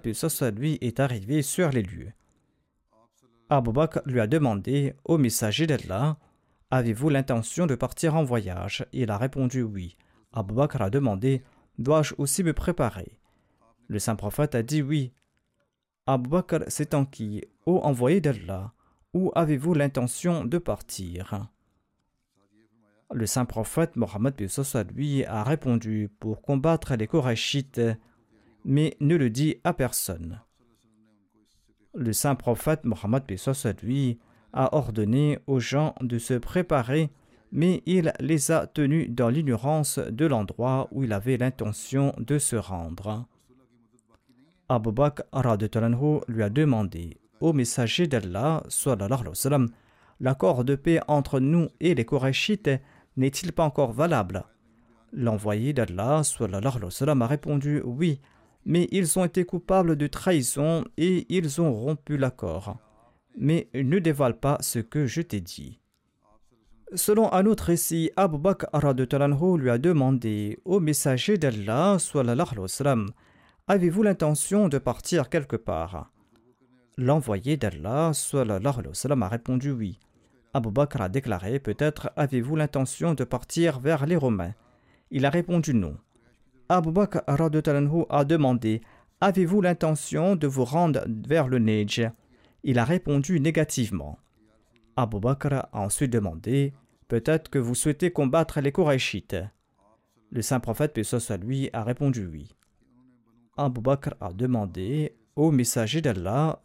lui 0.58 0.80
est 0.82 1.00
arrivé 1.00 1.44
sur 1.44 1.70
les 1.70 1.84
lieux. 1.84 2.12
Abu 3.52 3.72
Bakr 3.72 4.00
lui 4.08 4.20
a 4.20 4.26
demandé 4.26 4.96
au 5.06 5.20
messager 5.20 5.68
d'Allah 5.68 6.18
Avez-vous 6.72 7.10
l'intention 7.10 7.68
de 7.68 7.76
partir 7.76 8.16
en 8.16 8.24
voyage? 8.24 8.84
Il 8.94 9.12
a 9.12 9.18
répondu 9.20 9.62
oui. 9.62 9.96
Abu 10.34 10.56
Bakr 10.56 10.82
a 10.82 10.90
demandé 10.90 11.44
Dois-je 11.78 12.16
aussi 12.18 12.44
me 12.44 12.54
préparer? 12.54 13.20
Le 13.90 14.00
saint 14.00 14.16
prophète 14.16 14.56
a 14.56 14.64
dit 14.64 14.82
oui. 14.82 15.14
Abu 16.08 16.30
Bakr 16.30 16.64
s'est 16.68 16.96
enquis 16.96 17.44
Ô 17.68 17.78
envoyé 17.84 18.22
d'Allah, 18.22 18.74
où 19.14 19.32
avez-vous 19.36 19.76
l'intention 19.76 20.46
de 20.46 20.58
partir? 20.58 21.48
Le 23.14 23.26
saint 23.26 23.46
prophète 23.46 23.96
Mohammed 23.96 24.34
lui 24.96 25.26
a 25.26 25.44
répondu 25.44 26.10
Pour 26.20 26.42
combattre 26.42 26.96
les 26.96 27.08
Korachites, 27.08 27.82
mais 28.64 28.96
ne 29.00 29.16
le 29.16 29.30
dit 29.30 29.58
à 29.64 29.74
personne. 29.74 30.42
Le 31.94 32.14
saint 32.14 32.36
prophète 32.36 32.86
Mohammed 32.86 33.24
lui 33.84 34.20
a 34.54 34.76
ordonné 34.76 35.40
aux 35.48 35.60
gens 35.60 35.96
de 36.02 36.18
se 36.18 36.36
préparer 36.36 37.10
mais 37.52 37.84
il 37.86 38.14
les 38.20 38.52
a 38.52 38.66
tenus 38.66 39.10
dans 39.10 39.30
l'ignorance 39.30 40.00
de 40.00 40.26
l'endroit 40.26 40.88
où 40.92 41.04
il 41.04 41.14
avait 41.14 41.38
l'intention 41.38 42.14
de 42.18 42.38
se 42.38 42.56
rendre. 42.56 43.26
Abu 44.70 44.92
Bakr 44.92 45.24
lui 46.28 46.44
a 46.44 46.50
demandé 46.50 47.18
au 47.42 47.52
messager 47.52 48.08
d'Allah 48.08 48.64
l'accord 50.22 50.64
de 50.64 50.76
paix 50.76 51.00
entre 51.08 51.40
nous 51.40 51.68
et 51.80 51.94
les 51.94 52.06
Korachites 52.06 52.70
n'est-il 53.22 53.54
pas 53.54 53.64
encore 53.64 53.94
valable? 53.94 54.44
L'envoyé 55.14 55.74
d'Allah 55.74 56.22
a 56.22 57.28
répondu 57.28 57.82
oui, 57.86 58.20
mais 58.66 58.88
ils 58.92 59.18
ont 59.20 59.26
été 59.26 59.46
coupables 59.46 59.96
de 59.96 60.08
trahison 60.08 60.84
et 60.98 61.26
ils 61.30 61.62
ont 61.62 61.74
rompu 61.74 62.18
l'accord. 62.18 62.78
Mais 63.38 63.70
ne 63.74 64.00
dévoile 64.00 64.38
pas 64.38 64.58
ce 64.62 64.80
que 64.80 65.06
je 65.06 65.22
t'ai 65.22 65.42
dit. 65.42 65.80
Selon 66.94 67.32
un 67.32 67.46
autre 67.46 67.66
récit, 67.66 68.12
Abu 68.18 68.38
Bakr 68.38 68.68
lui 69.58 69.70
a 69.70 69.78
demandé 69.78 70.60
au 70.66 70.80
messager 70.80 71.38
d'Allah 71.38 71.98
Avez-vous 73.68 74.04
l'intention 74.04 74.68
de 74.68 74.78
partir 74.78 75.30
quelque 75.30 75.56
part? 75.56 76.12
L'envoyé 76.98 77.56
d'Allah 77.56 78.12
a 78.12 79.28
répondu 79.30 79.72
oui. 79.72 80.00
Abu 80.54 80.70
Bakr 80.70 81.02
a 81.02 81.10
déclaré 81.10 81.60
Peut-être 81.60 82.12
avez-vous 82.16 82.56
l'intention 82.56 83.14
de 83.14 83.24
partir 83.24 83.80
vers 83.80 84.06
les 84.06 84.18
Romains 84.18 84.54
Il 85.10 85.26
a 85.26 85.30
répondu 85.30 85.74
non. 85.74 85.98
Abu 86.68 86.92
Bakr 86.92 87.22
a 87.28 88.26
demandé 88.26 88.82
Avez-vous 89.22 89.62
l'intention 89.62 90.36
de 90.36 90.48
vous 90.48 90.66
rendre 90.66 91.04
vers 91.28 91.48
le 91.48 91.60
Neige 91.60 92.02
Il 92.64 92.80
a 92.80 92.86
répondu 92.86 93.40
négativement. 93.40 94.20
Abu 94.98 95.20
Bakr 95.20 95.54
a 95.54 95.70
ensuite 95.74 96.12
demandé 96.12 96.74
Peut-être 97.08 97.50
que 97.50 97.60
vous 97.60 97.76
souhaitez 97.76 98.12
combattre 98.12 98.62
les 98.62 98.72
Korachites. 98.72 99.38
Le 100.32 100.42
saint 100.42 100.60
prophète, 100.62 101.04
soit 101.04 101.38
lui, 101.38 101.70
a 101.74 101.84
répondu 101.84 102.26
oui. 102.26 102.56
Abu 103.58 103.82
Bakr 103.82 104.16
a 104.22 104.32
demandé 104.32 105.16
au 105.36 105.52
messager 105.52 106.02
d'Allah, 106.02 106.62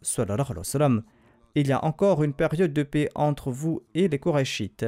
il 1.61 1.67
y 1.67 1.71
a 1.71 1.83
encore 1.83 2.23
une 2.23 2.33
période 2.33 2.73
de 2.73 2.83
paix 2.83 3.09
entre 3.15 3.51
vous 3.51 3.81
et 3.95 4.07
les 4.07 4.19
Korachites. 4.19 4.85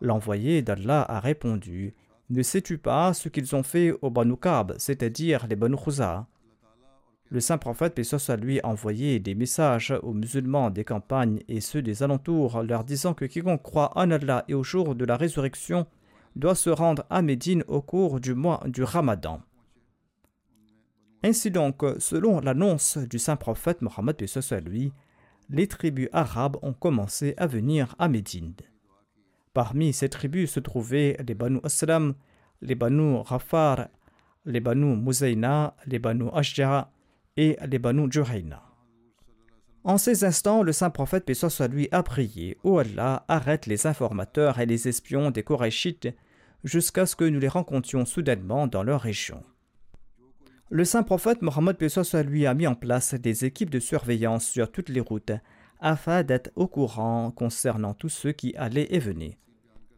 L'envoyé 0.00 0.62
d'Allah 0.62 1.02
a 1.02 1.20
répondu 1.20 1.94
Ne 2.30 2.42
sais-tu 2.42 2.78
pas 2.78 3.12
ce 3.12 3.28
qu'ils 3.28 3.56
ont 3.56 3.62
fait 3.62 3.92
aux 4.00 4.10
Banu 4.10 4.36
c'est-à-dire 4.78 5.46
les 5.48 5.56
Banu 5.56 5.76
le 7.32 7.38
saint 7.38 7.58
prophète, 7.58 7.94
paix 7.94 8.02
soit 8.02 8.36
lui, 8.36 8.58
a 8.60 8.66
envoyé 8.66 9.20
des 9.20 9.36
messages 9.36 9.94
aux 10.02 10.12
musulmans 10.12 10.68
des 10.68 10.82
campagnes 10.82 11.40
et 11.46 11.60
ceux 11.60 11.80
des 11.80 12.02
alentours, 12.02 12.64
leur 12.64 12.82
disant 12.82 13.14
que 13.14 13.24
quiconque 13.24 13.62
croit 13.62 13.92
en 13.96 14.10
Allah 14.10 14.44
et 14.48 14.54
au 14.54 14.64
jour 14.64 14.96
de 14.96 15.04
la 15.04 15.16
résurrection 15.16 15.86
doit 16.34 16.56
se 16.56 16.70
rendre 16.70 17.04
à 17.08 17.22
Médine 17.22 17.62
au 17.68 17.82
cours 17.82 18.18
du 18.18 18.34
mois 18.34 18.60
du 18.66 18.82
Ramadan. 18.82 19.40
Ainsi 21.22 21.52
donc, 21.52 21.84
selon 21.98 22.40
l'annonce 22.40 22.98
du 22.98 23.20
saint 23.20 23.36
prophète 23.36 23.80
Mohammed 23.80 24.16
lui, 24.64 24.92
les 25.50 25.66
tribus 25.66 26.08
arabes 26.12 26.56
ont 26.62 26.72
commencé 26.72 27.34
à 27.36 27.46
venir 27.46 27.94
à 27.98 28.08
Médine. 28.08 28.54
Parmi 29.52 29.92
ces 29.92 30.08
tribus 30.08 30.52
se 30.52 30.60
trouvaient 30.60 31.16
les 31.26 31.34
Banu 31.34 31.58
Aslam, 31.64 32.14
les 32.62 32.76
Banu 32.76 33.16
Rafar, 33.16 33.88
les 34.44 34.60
Banu 34.60 34.96
Muzayna, 34.96 35.76
les 35.86 35.98
Banu 35.98 36.28
Ashja, 36.32 36.92
et 37.36 37.56
les 37.66 37.78
Banu 37.78 38.10
Juhayna. 38.10 38.62
En 39.82 39.98
ces 39.98 40.24
instants, 40.24 40.62
le 40.62 40.72
saint 40.72 40.90
prophète, 40.90 41.24
paix 41.24 41.34
soit 41.34 41.68
lui, 41.68 41.88
a 41.90 42.02
prié 42.02 42.58
Ô 42.62 42.78
Allah, 42.78 43.24
arrête 43.28 43.66
les 43.66 43.86
informateurs 43.86 44.60
et 44.60 44.66
les 44.66 44.88
espions 44.88 45.30
des 45.30 45.42
Korachites 45.42 46.08
jusqu'à 46.64 47.06
ce 47.06 47.16
que 47.16 47.24
nous 47.24 47.40
les 47.40 47.48
rencontrions 47.48 48.04
soudainement 48.04 48.66
dans 48.66 48.82
leur 48.82 49.00
région. 49.00 49.42
Le 50.72 50.84
saint 50.84 51.02
prophète 51.02 51.42
Mohammed 51.42 51.76
lui 52.26 52.46
a 52.46 52.54
mis 52.54 52.68
en 52.68 52.76
place 52.76 53.14
des 53.14 53.44
équipes 53.44 53.70
de 53.70 53.80
surveillance 53.80 54.46
sur 54.46 54.70
toutes 54.70 54.88
les 54.88 55.00
routes 55.00 55.32
afin 55.80 56.22
d'être 56.22 56.52
au 56.54 56.68
courant 56.68 57.32
concernant 57.32 57.92
tous 57.92 58.08
ceux 58.08 58.30
qui 58.30 58.54
allaient 58.56 58.86
et 58.90 59.00
venaient. 59.00 59.36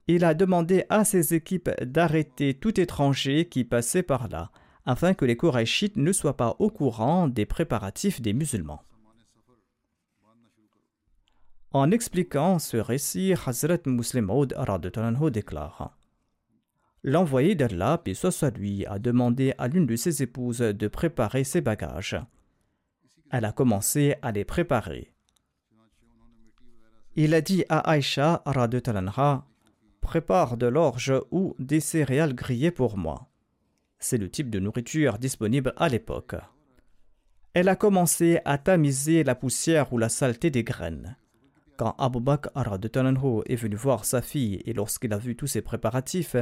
Il 0.08 0.24
a 0.24 0.32
demandé 0.32 0.86
à 0.88 1.04
ces 1.04 1.34
équipes 1.34 1.70
d'arrêter 1.82 2.54
tout 2.54 2.80
étranger 2.80 3.50
qui 3.50 3.64
passait 3.64 4.02
par 4.02 4.28
là 4.28 4.50
afin 4.86 5.12
que 5.12 5.26
les 5.26 5.36
Korachites 5.36 5.98
ne 5.98 6.10
soient 6.10 6.38
pas 6.38 6.56
au 6.58 6.70
courant 6.70 7.28
des 7.28 7.44
préparatifs 7.44 8.22
des 8.22 8.32
musulmans. 8.32 8.82
En 11.72 11.90
expliquant 11.90 12.58
ce 12.58 12.78
récit, 12.78 13.34
Hazrat 13.46 13.78
Muslim 13.86 14.24
Maud 14.24 14.54
déclare 15.30 15.96
L'envoyé 17.04 17.56
d'Allah, 17.56 18.00
puis 18.02 18.14
soit 18.14 18.44
a 18.44 18.98
demandé 18.98 19.54
à 19.58 19.66
l'une 19.66 19.86
de 19.86 19.96
ses 19.96 20.22
épouses 20.22 20.60
de 20.60 20.88
préparer 20.88 21.42
ses 21.42 21.60
bagages. 21.60 22.16
Elle 23.30 23.44
a 23.44 23.52
commencé 23.52 24.14
à 24.22 24.30
les 24.30 24.44
préparer. 24.44 25.12
Il 27.16 27.34
a 27.34 27.40
dit 27.40 27.64
à 27.68 27.78
Aïcha, 27.90 28.44
prépare 30.00 30.56
de 30.56 30.66
l'orge 30.66 31.12
ou 31.30 31.54
des 31.58 31.80
céréales 31.80 32.34
grillées 32.34 32.70
pour 32.70 32.96
moi. 32.96 33.28
C'est 33.98 34.18
le 34.18 34.30
type 34.30 34.50
de 34.50 34.60
nourriture 34.60 35.18
disponible 35.18 35.72
à 35.76 35.88
l'époque. 35.88 36.36
Elle 37.54 37.68
a 37.68 37.76
commencé 37.76 38.40
à 38.44 38.58
tamiser 38.58 39.24
la 39.24 39.34
poussière 39.34 39.92
ou 39.92 39.98
la 39.98 40.08
saleté 40.08 40.50
des 40.50 40.64
graines. 40.64 41.16
Quand 41.76 41.94
Abu 41.98 42.20
Bakr 42.20 42.50
est 43.46 43.56
venu 43.56 43.76
voir 43.76 44.04
sa 44.04 44.22
fille 44.22 44.62
et 44.64 44.72
lorsqu'il 44.72 45.12
a 45.12 45.18
vu 45.18 45.36
tous 45.36 45.48
ses 45.48 45.62
préparatifs, 45.62 46.36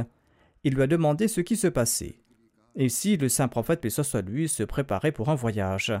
il 0.63 0.75
lui 0.75 0.83
a 0.83 0.87
demandé 0.87 1.27
ce 1.27 1.41
qui 1.41 1.55
se 1.55 1.67
passait 1.67 2.21
et 2.75 2.89
si 2.89 3.17
le 3.17 3.29
saint 3.29 3.47
prophète, 3.47 3.81
paix 3.81 3.89
soit 3.89 4.21
lui, 4.21 4.47
se 4.47 4.63
préparait 4.63 5.11
pour 5.11 5.29
un 5.29 5.35
voyage. 5.35 5.93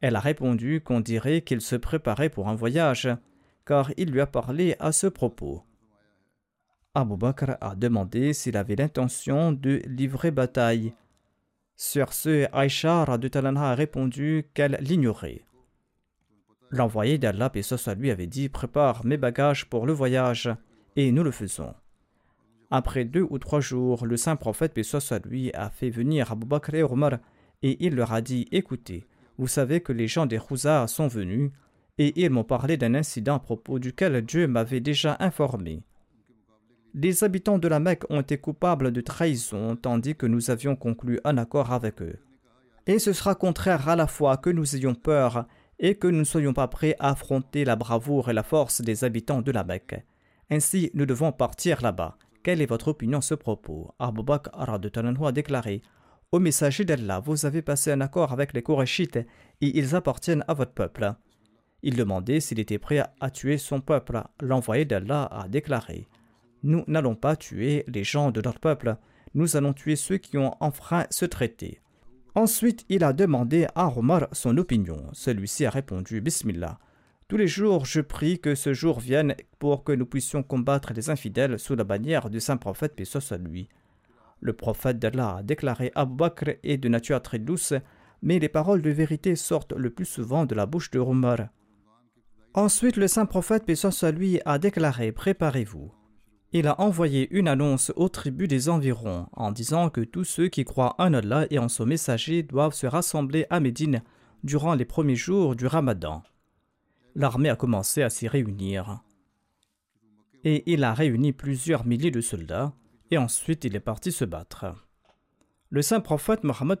Elle 0.00 0.16
a 0.16 0.20
répondu 0.20 0.80
qu'on 0.82 1.00
dirait 1.00 1.42
qu'il 1.42 1.60
se 1.60 1.76
préparait 1.76 2.28
pour 2.28 2.48
un 2.48 2.54
voyage, 2.54 3.08
car 3.66 3.90
il 3.96 4.10
lui 4.10 4.20
a 4.20 4.26
parlé 4.26 4.76
à 4.78 4.92
ce 4.92 5.06
propos. 5.06 5.62
Abu 6.94 7.16
Bakr 7.16 7.56
a 7.60 7.74
demandé 7.74 8.32
s'il 8.32 8.56
avait 8.56 8.76
l'intention 8.76 9.52
de 9.52 9.82
livrer 9.86 10.30
bataille. 10.30 10.94
Sur 11.76 12.12
ce, 12.12 12.46
Aïcha 12.52 13.02
a 13.02 13.74
répondu 13.74 14.48
qu'elle 14.54 14.78
l'ignorait. 14.80 15.44
L'envoyé 16.70 17.18
d'Allah, 17.18 17.50
et 17.54 17.94
lui, 17.96 18.10
avait 18.10 18.26
dit 18.26 18.48
Prépare 18.48 19.04
mes 19.04 19.16
bagages 19.16 19.68
pour 19.68 19.86
le 19.86 19.92
voyage, 19.92 20.50
et 20.96 21.10
nous 21.10 21.24
le 21.24 21.30
faisons. 21.30 21.74
Après 22.76 23.04
deux 23.04 23.24
ou 23.30 23.38
trois 23.38 23.60
jours, 23.60 24.04
le 24.04 24.16
saint 24.16 24.34
prophète, 24.34 24.74
paix 24.74 24.82
lui, 25.26 25.52
a 25.54 25.70
fait 25.70 25.90
venir 25.90 26.32
Abu 26.32 26.44
Bakr 26.44 26.74
et 26.74 26.82
Omar, 26.82 27.18
et 27.62 27.76
il 27.86 27.94
leur 27.94 28.12
a 28.12 28.20
dit 28.20 28.48
Écoutez, 28.50 29.06
vous 29.38 29.46
savez 29.46 29.80
que 29.80 29.92
les 29.92 30.08
gens 30.08 30.26
des 30.26 30.40
Khuzar 30.40 30.88
sont 30.88 31.06
venus, 31.06 31.52
et 31.98 32.20
ils 32.20 32.30
m'ont 32.30 32.42
parlé 32.42 32.76
d'un 32.76 32.96
incident 32.96 33.36
à 33.36 33.38
propos 33.38 33.78
duquel 33.78 34.22
Dieu 34.22 34.48
m'avait 34.48 34.80
déjà 34.80 35.16
informé. 35.20 35.84
Les 36.94 37.22
habitants 37.22 37.58
de 37.58 37.68
la 37.68 37.78
Mecque 37.78 38.10
ont 38.10 38.22
été 38.22 38.38
coupables 38.38 38.90
de 38.90 39.00
trahison 39.00 39.76
tandis 39.76 40.16
que 40.16 40.26
nous 40.26 40.50
avions 40.50 40.74
conclu 40.74 41.20
un 41.22 41.38
accord 41.38 41.70
avec 41.70 42.02
eux. 42.02 42.18
Et 42.88 42.98
ce 42.98 43.12
sera 43.12 43.36
contraire 43.36 43.88
à 43.88 43.94
la 43.94 44.08
fois 44.08 44.36
que 44.36 44.50
nous 44.50 44.74
ayons 44.74 44.96
peur 44.96 45.46
et 45.78 45.94
que 45.94 46.08
nous 46.08 46.18
ne 46.18 46.24
soyons 46.24 46.52
pas 46.52 46.66
prêts 46.66 46.96
à 46.98 47.10
affronter 47.10 47.64
la 47.64 47.76
bravoure 47.76 48.30
et 48.30 48.34
la 48.34 48.42
force 48.42 48.80
des 48.80 49.04
habitants 49.04 49.42
de 49.42 49.52
la 49.52 49.62
Mecque. 49.62 50.04
Ainsi, 50.50 50.90
nous 50.94 51.06
devons 51.06 51.30
partir 51.30 51.80
là-bas. 51.80 52.18
Quelle 52.44 52.62
est 52.62 52.66
votre 52.66 52.88
opinion 52.88 53.18
à 53.18 53.22
ce 53.22 53.34
propos? 53.34 53.92
Abu 53.98 54.22
Bakr 54.22 54.50
a 54.54 55.32
déclaré 55.32 55.82
Au 56.30 56.38
messager 56.38 56.84
d'Allah, 56.84 57.18
vous 57.18 57.46
avez 57.46 57.62
passé 57.62 57.90
un 57.90 58.00
accord 58.00 58.32
avec 58.32 58.52
les 58.52 58.62
Korachites 58.62 59.16
et 59.16 59.26
ils 59.60 59.96
appartiennent 59.96 60.44
à 60.46 60.54
votre 60.54 60.72
peuple. 60.72 61.14
Il 61.82 61.96
demandait 61.96 62.40
s'il 62.40 62.60
était 62.60 62.78
prêt 62.78 63.02
à 63.20 63.30
tuer 63.30 63.58
son 63.58 63.80
peuple. 63.80 64.22
L'envoyé 64.40 64.84
d'Allah 64.84 65.24
a 65.24 65.48
déclaré 65.48 66.06
nous 66.64 66.82
n'allons 66.86 67.14
pas 67.14 67.36
tuer 67.36 67.84
les 67.86 68.04
gens 68.04 68.30
de 68.30 68.40
notre 68.40 68.58
peuple, 68.58 68.96
nous 69.34 69.56
allons 69.56 69.74
tuer 69.74 69.96
ceux 69.96 70.16
qui 70.16 70.38
ont 70.38 70.56
enfreint 70.60 71.06
ce 71.10 71.26
traité. 71.26 71.80
Ensuite, 72.34 72.84
il 72.88 73.04
a 73.04 73.12
demandé 73.12 73.66
à 73.74 73.86
Omar 73.96 74.28
son 74.32 74.56
opinion. 74.56 75.04
Celui-ci 75.12 75.66
a 75.66 75.70
répondu 75.70 76.20
Bismillah. 76.20 76.78
Tous 77.34 77.38
les 77.38 77.48
jours, 77.48 77.84
je 77.84 78.00
prie 78.00 78.38
que 78.38 78.54
ce 78.54 78.72
jour 78.72 79.00
vienne 79.00 79.34
pour 79.58 79.82
que 79.82 79.90
nous 79.90 80.06
puissions 80.06 80.44
combattre 80.44 80.92
les 80.92 81.10
infidèles 81.10 81.58
sous 81.58 81.74
la 81.74 81.82
bannière 81.82 82.30
du 82.30 82.38
saint 82.38 82.56
prophète, 82.56 82.94
paix. 82.94 83.02
Le 84.38 84.52
prophète 84.52 85.00
d'Allah 85.00 85.38
a 85.38 85.42
déclaré 85.42 85.90
Abu 85.96 86.14
Bakr 86.14 86.50
est 86.62 86.76
de 86.76 86.88
nature 86.88 87.20
très 87.20 87.40
douce, 87.40 87.74
mais 88.22 88.38
les 88.38 88.48
paroles 88.48 88.82
de 88.82 88.90
vérité 88.90 89.34
sortent 89.34 89.72
le 89.72 89.90
plus 89.90 90.04
souvent 90.04 90.46
de 90.46 90.54
la 90.54 90.66
bouche 90.66 90.92
de 90.92 91.00
Omar. 91.00 91.48
Ensuite, 92.54 92.96
le 92.96 93.08
saint 93.08 93.26
prophète, 93.26 93.66
paix 93.66 93.74
a 94.44 94.58
déclaré 94.60 95.10
Préparez-vous 95.10 95.90
il 96.52 96.68
a 96.68 96.80
envoyé 96.80 97.26
une 97.36 97.48
annonce 97.48 97.92
aux 97.96 98.08
tribus 98.08 98.46
des 98.46 98.68
environs 98.68 99.26
en 99.32 99.50
disant 99.50 99.90
que 99.90 100.02
tous 100.02 100.22
ceux 100.22 100.46
qui 100.46 100.64
croient 100.64 100.94
en 100.98 101.12
Allah 101.12 101.48
et 101.50 101.58
en 101.58 101.68
son 101.68 101.84
messager 101.84 102.44
doivent 102.44 102.74
se 102.74 102.86
rassembler 102.86 103.44
à 103.50 103.58
Médine 103.58 104.04
durant 104.44 104.76
les 104.76 104.84
premiers 104.84 105.16
jours 105.16 105.56
du 105.56 105.66
Ramadan. 105.66 106.22
L'armée 107.14 107.48
a 107.48 107.56
commencé 107.56 108.02
à 108.02 108.10
s'y 108.10 108.26
réunir. 108.26 109.00
Et 110.42 110.64
il 110.72 110.84
a 110.84 110.92
réuni 110.92 111.32
plusieurs 111.32 111.86
milliers 111.86 112.10
de 112.10 112.20
soldats, 112.20 112.72
et 113.10 113.18
ensuite 113.18 113.64
il 113.64 113.76
est 113.76 113.80
parti 113.80 114.12
se 114.12 114.24
battre. 114.24 114.74
Le 115.70 115.82
saint 115.82 116.00
prophète 116.00 116.44
Mohammed 116.44 116.78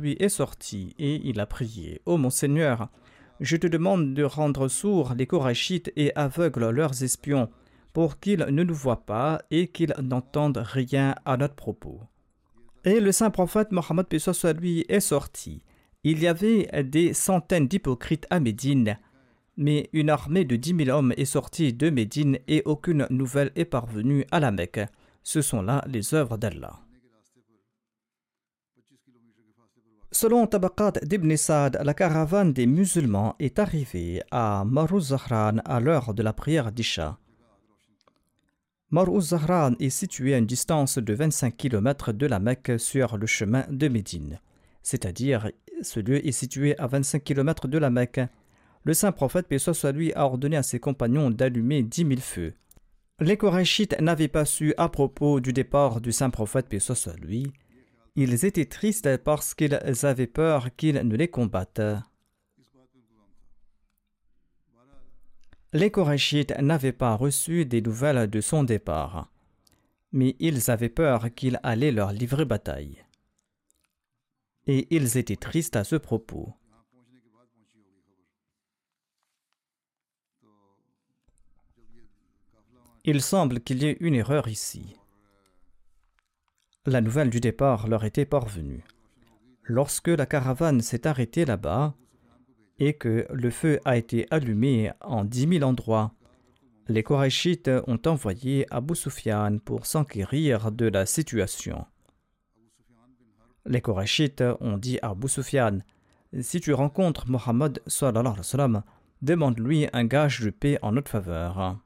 lui 0.00 0.16
est 0.18 0.28
sorti, 0.28 0.94
et 0.98 1.20
il 1.28 1.38
a 1.40 1.46
prié 1.46 2.00
Ô 2.06 2.16
mon 2.16 2.30
Seigneur, 2.30 2.88
je 3.40 3.56
te 3.56 3.66
demande 3.66 4.14
de 4.14 4.22
rendre 4.22 4.68
sourds 4.68 5.14
les 5.14 5.26
Korachites 5.26 5.92
et 5.96 6.14
aveugles 6.14 6.70
leurs 6.70 7.02
espions 7.02 7.50
pour 7.92 8.18
qu'ils 8.20 8.46
ne 8.50 8.62
nous 8.64 8.74
voient 8.74 9.06
pas 9.06 9.40
et 9.50 9.68
qu'ils 9.68 9.94
n'entendent 10.02 10.62
rien 10.64 11.14
à 11.24 11.36
notre 11.36 11.54
propos. 11.54 12.00
Et 12.84 13.00
le 13.00 13.12
saint 13.12 13.30
prophète 13.30 13.72
Mohammed 13.72 14.06
soit 14.18 14.52
lui 14.52 14.84
est 14.88 15.00
sorti. 15.00 15.62
Il 16.02 16.18
y 16.22 16.26
avait 16.26 16.68
des 16.84 17.14
centaines 17.14 17.66
d'hypocrites 17.66 18.26
à 18.30 18.40
Médine, 18.40 18.98
mais 19.56 19.88
une 19.92 20.10
armée 20.10 20.44
de 20.44 20.56
dix 20.56 20.74
mille 20.74 20.90
hommes 20.90 21.12
est 21.16 21.24
sortie 21.24 21.72
de 21.72 21.90
Médine 21.90 22.38
et 22.48 22.62
aucune 22.64 23.06
nouvelle 23.10 23.52
est 23.56 23.64
parvenue 23.64 24.24
à 24.30 24.40
la 24.40 24.50
Mecque. 24.50 24.80
Ce 25.22 25.42
sont 25.42 25.62
là 25.62 25.84
les 25.86 26.14
œuvres 26.14 26.36
d'Allah. 26.36 26.80
Selon 30.12 30.46
Tabaqat 30.46 30.92
d'Ibn 31.02 31.36
Sa'd, 31.36 31.80
la 31.82 31.92
caravane 31.92 32.52
des 32.52 32.66
musulmans 32.66 33.34
est 33.40 33.58
arrivée 33.58 34.22
à 34.30 34.64
Maruz 34.64 35.08
Zahran 35.08 35.58
à 35.64 35.80
l'heure 35.80 36.14
de 36.14 36.22
la 36.22 36.32
prière 36.32 36.70
d'Isha. 36.70 37.18
Mar'uz 38.94 39.30
Zahran 39.30 39.72
est 39.80 39.90
situé 39.90 40.34
à 40.34 40.38
une 40.38 40.46
distance 40.46 40.98
de 40.98 41.14
25 41.14 41.56
km 41.56 42.12
de 42.12 42.26
la 42.26 42.38
Mecque 42.38 42.78
sur 42.78 43.16
le 43.16 43.26
chemin 43.26 43.64
de 43.68 43.88
Médine. 43.88 44.38
C'est-à-dire, 44.84 45.50
ce 45.82 45.98
lieu 45.98 46.24
est 46.24 46.30
situé 46.30 46.78
à 46.78 46.86
25 46.86 47.24
km 47.24 47.66
de 47.66 47.78
la 47.78 47.90
Mecque. 47.90 48.20
Le 48.84 48.92
saint 48.92 49.12
prophète, 49.12 49.48
paix 49.48 49.56
lui, 49.92 50.12
a 50.12 50.26
ordonné 50.26 50.56
à 50.56 50.62
ses 50.62 50.78
compagnons 50.78 51.30
d'allumer 51.30 51.82
dix 51.82 52.04
mille 52.04 52.20
feux. 52.20 52.54
Les 53.18 53.38
Korachites 53.38 53.98
n'avaient 54.00 54.28
pas 54.28 54.44
su 54.44 54.74
à 54.76 54.90
propos 54.90 55.40
du 55.40 55.54
départ 55.54 56.02
du 56.02 56.12
saint 56.12 56.30
prophète, 56.30 56.68
paix 56.68 56.78
lui. 57.20 57.50
Ils 58.14 58.44
étaient 58.44 58.66
tristes 58.66 59.16
parce 59.18 59.54
qu'ils 59.54 59.78
avaient 60.02 60.26
peur 60.26 60.68
qu'il 60.76 60.96
ne 60.96 61.16
les 61.16 61.28
combatte. 61.28 61.80
Les 65.72 65.90
Korachites 65.90 66.56
n'avaient 66.60 66.92
pas 66.92 67.16
reçu 67.16 67.64
des 67.64 67.80
nouvelles 67.80 68.28
de 68.28 68.40
son 68.40 68.64
départ, 68.64 69.32
mais 70.12 70.36
ils 70.38 70.70
avaient 70.70 70.88
peur 70.88 71.34
qu'il 71.34 71.58
allait 71.62 71.90
leur 71.90 72.12
livrer 72.12 72.44
bataille. 72.44 73.02
Et 74.66 74.86
ils 74.94 75.16
étaient 75.16 75.36
tristes 75.36 75.74
à 75.74 75.84
ce 75.84 75.96
propos. 75.96 76.54
Il 83.04 83.20
semble 83.20 83.60
qu'il 83.60 83.82
y 83.82 83.86
ait 83.86 83.98
une 84.00 84.14
erreur 84.14 84.48
ici. 84.48 84.96
La 86.86 87.00
nouvelle 87.00 87.30
du 87.30 87.40
départ 87.40 87.86
leur 87.86 88.04
était 88.04 88.24
parvenue. 88.24 88.84
Lorsque 89.62 90.08
la 90.08 90.26
caravane 90.26 90.80
s'est 90.80 91.06
arrêtée 91.06 91.44
là-bas, 91.44 91.94
et 92.78 92.94
que 92.94 93.26
le 93.30 93.50
feu 93.50 93.80
a 93.84 93.96
été 93.96 94.26
allumé 94.30 94.90
en 95.00 95.24
dix 95.24 95.46
mille 95.46 95.64
endroits. 95.64 96.12
Les 96.88 97.02
Korachites 97.02 97.70
ont 97.86 98.00
envoyé 98.06 98.66
Abu 98.70 98.94
Sufyan 98.94 99.58
pour 99.64 99.86
s'enquérir 99.86 100.72
de 100.72 100.86
la 100.86 101.06
situation. 101.06 101.86
Les 103.66 103.80
Korachites 103.80 104.44
ont 104.60 104.76
dit 104.76 104.98
à 105.02 105.10
Abu 105.10 105.28
Sufyan 105.28 105.78
Si 106.40 106.60
tu 106.60 106.74
rencontres 106.74 107.30
Mohammed, 107.30 107.80
demande-lui 109.22 109.88
un 109.92 110.04
gage 110.04 110.40
de 110.40 110.50
paix 110.50 110.78
en 110.82 110.92
notre 110.92 111.10
faveur. 111.10 111.78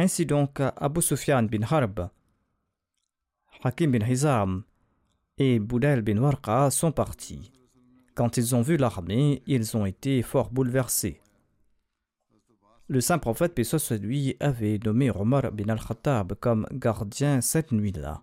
Ainsi 0.00 0.26
donc, 0.26 0.60
Abu 0.76 1.02
Sufyan 1.02 1.42
bin 1.42 1.64
Harb, 1.68 2.08
Hakim 3.64 3.90
bin 3.90 4.06
Hizam 4.06 4.62
et 5.36 5.58
Boudel 5.58 6.02
bin 6.02 6.18
Warqa 6.18 6.70
sont 6.70 6.92
partis. 6.92 7.50
Quand 8.14 8.36
ils 8.36 8.54
ont 8.54 8.62
vu 8.62 8.76
l'armée, 8.76 9.42
ils 9.48 9.76
ont 9.76 9.86
été 9.86 10.22
fort 10.22 10.50
bouleversés. 10.50 11.20
Le 12.86 13.00
saint 13.00 13.18
prophète, 13.18 13.56
paix 13.56 13.64
lui, 14.00 14.36
avait 14.38 14.78
nommé 14.84 15.10
Omar 15.10 15.50
bin 15.50 15.68
al-Khattab 15.68 16.34
comme 16.34 16.68
gardien 16.70 17.40
cette 17.40 17.72
nuit-là. 17.72 18.22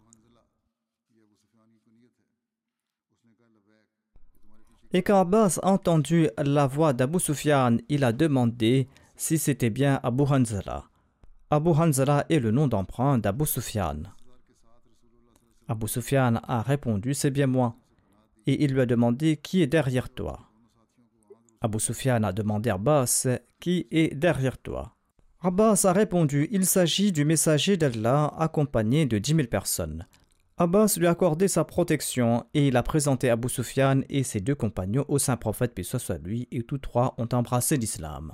Et 4.94 5.04
quand 5.04 5.20
Abbas 5.20 5.60
entendu 5.62 6.30
la 6.38 6.68
voix 6.68 6.94
d'Abu 6.94 7.20
Sufyan, 7.20 7.80
il 7.90 8.06
a 8.06 8.14
demandé 8.14 8.88
si 9.18 9.38
c'était 9.38 9.70
bien 9.70 10.00
Abu 10.04 10.24
Hanzala. 10.24 10.86
Abu 11.52 11.70
Hanzala 11.70 12.26
est 12.30 12.40
le 12.40 12.50
nom 12.50 12.68
d'emprunt 12.68 13.20
d'Abu 13.20 13.46
Sufyan. 13.46 13.98
Abu 15.68 15.88
Sufyan 15.88 16.38
a 16.48 16.64
répondu 16.64 17.14
C'est 17.14 17.30
bien 17.30 17.46
moi 17.46 17.76
et 18.48 18.64
il 18.64 18.74
lui 18.74 18.82
a 18.82 18.88
demandé 18.88 19.38
Qui 19.38 19.62
est 19.62 19.68
derrière 19.68 20.10
toi? 20.10 20.40
Abu 21.62 21.80
Sufyan 21.80 22.24
a 22.24 22.32
demandé 22.32 22.72
à 22.72 22.76
Abbas 22.76 23.28
Qui 23.60 23.88
est 23.92 24.16
derrière 24.16 24.58
toi? 24.58 24.96
Abbas 25.42 25.86
a 25.86 25.94
répondu 25.94 26.48
Il 26.52 26.66
s'agit 26.66 27.12
du 27.12 27.26
messager 27.26 27.78
d'Allah 27.78 28.34
accompagné 28.40 29.06
de 29.06 29.20
dix 29.20 29.36
mille 29.36 29.50
personnes. 29.50 30.08
Abbas 30.58 30.96
lui 30.98 31.06
a 31.06 31.12
accordé 31.12 31.48
sa 31.48 31.64
protection 31.64 32.46
et 32.56 32.70
il 32.70 32.78
a 32.78 32.82
présenté 32.82 33.30
Abu 33.30 33.50
Sufyan 33.50 34.02
et 34.10 34.24
ses 34.24 34.40
deux 34.40 34.56
compagnons 34.56 35.06
au 35.10 35.20
saint 35.20 35.38
prophète, 35.38 35.74
puis 35.76 35.84
soit 35.84 36.18
lui, 36.24 36.48
et 36.52 36.64
tous 36.64 36.80
trois 36.80 37.14
ont 37.20 37.30
embrassé 37.34 37.78
l'islam. 37.78 38.34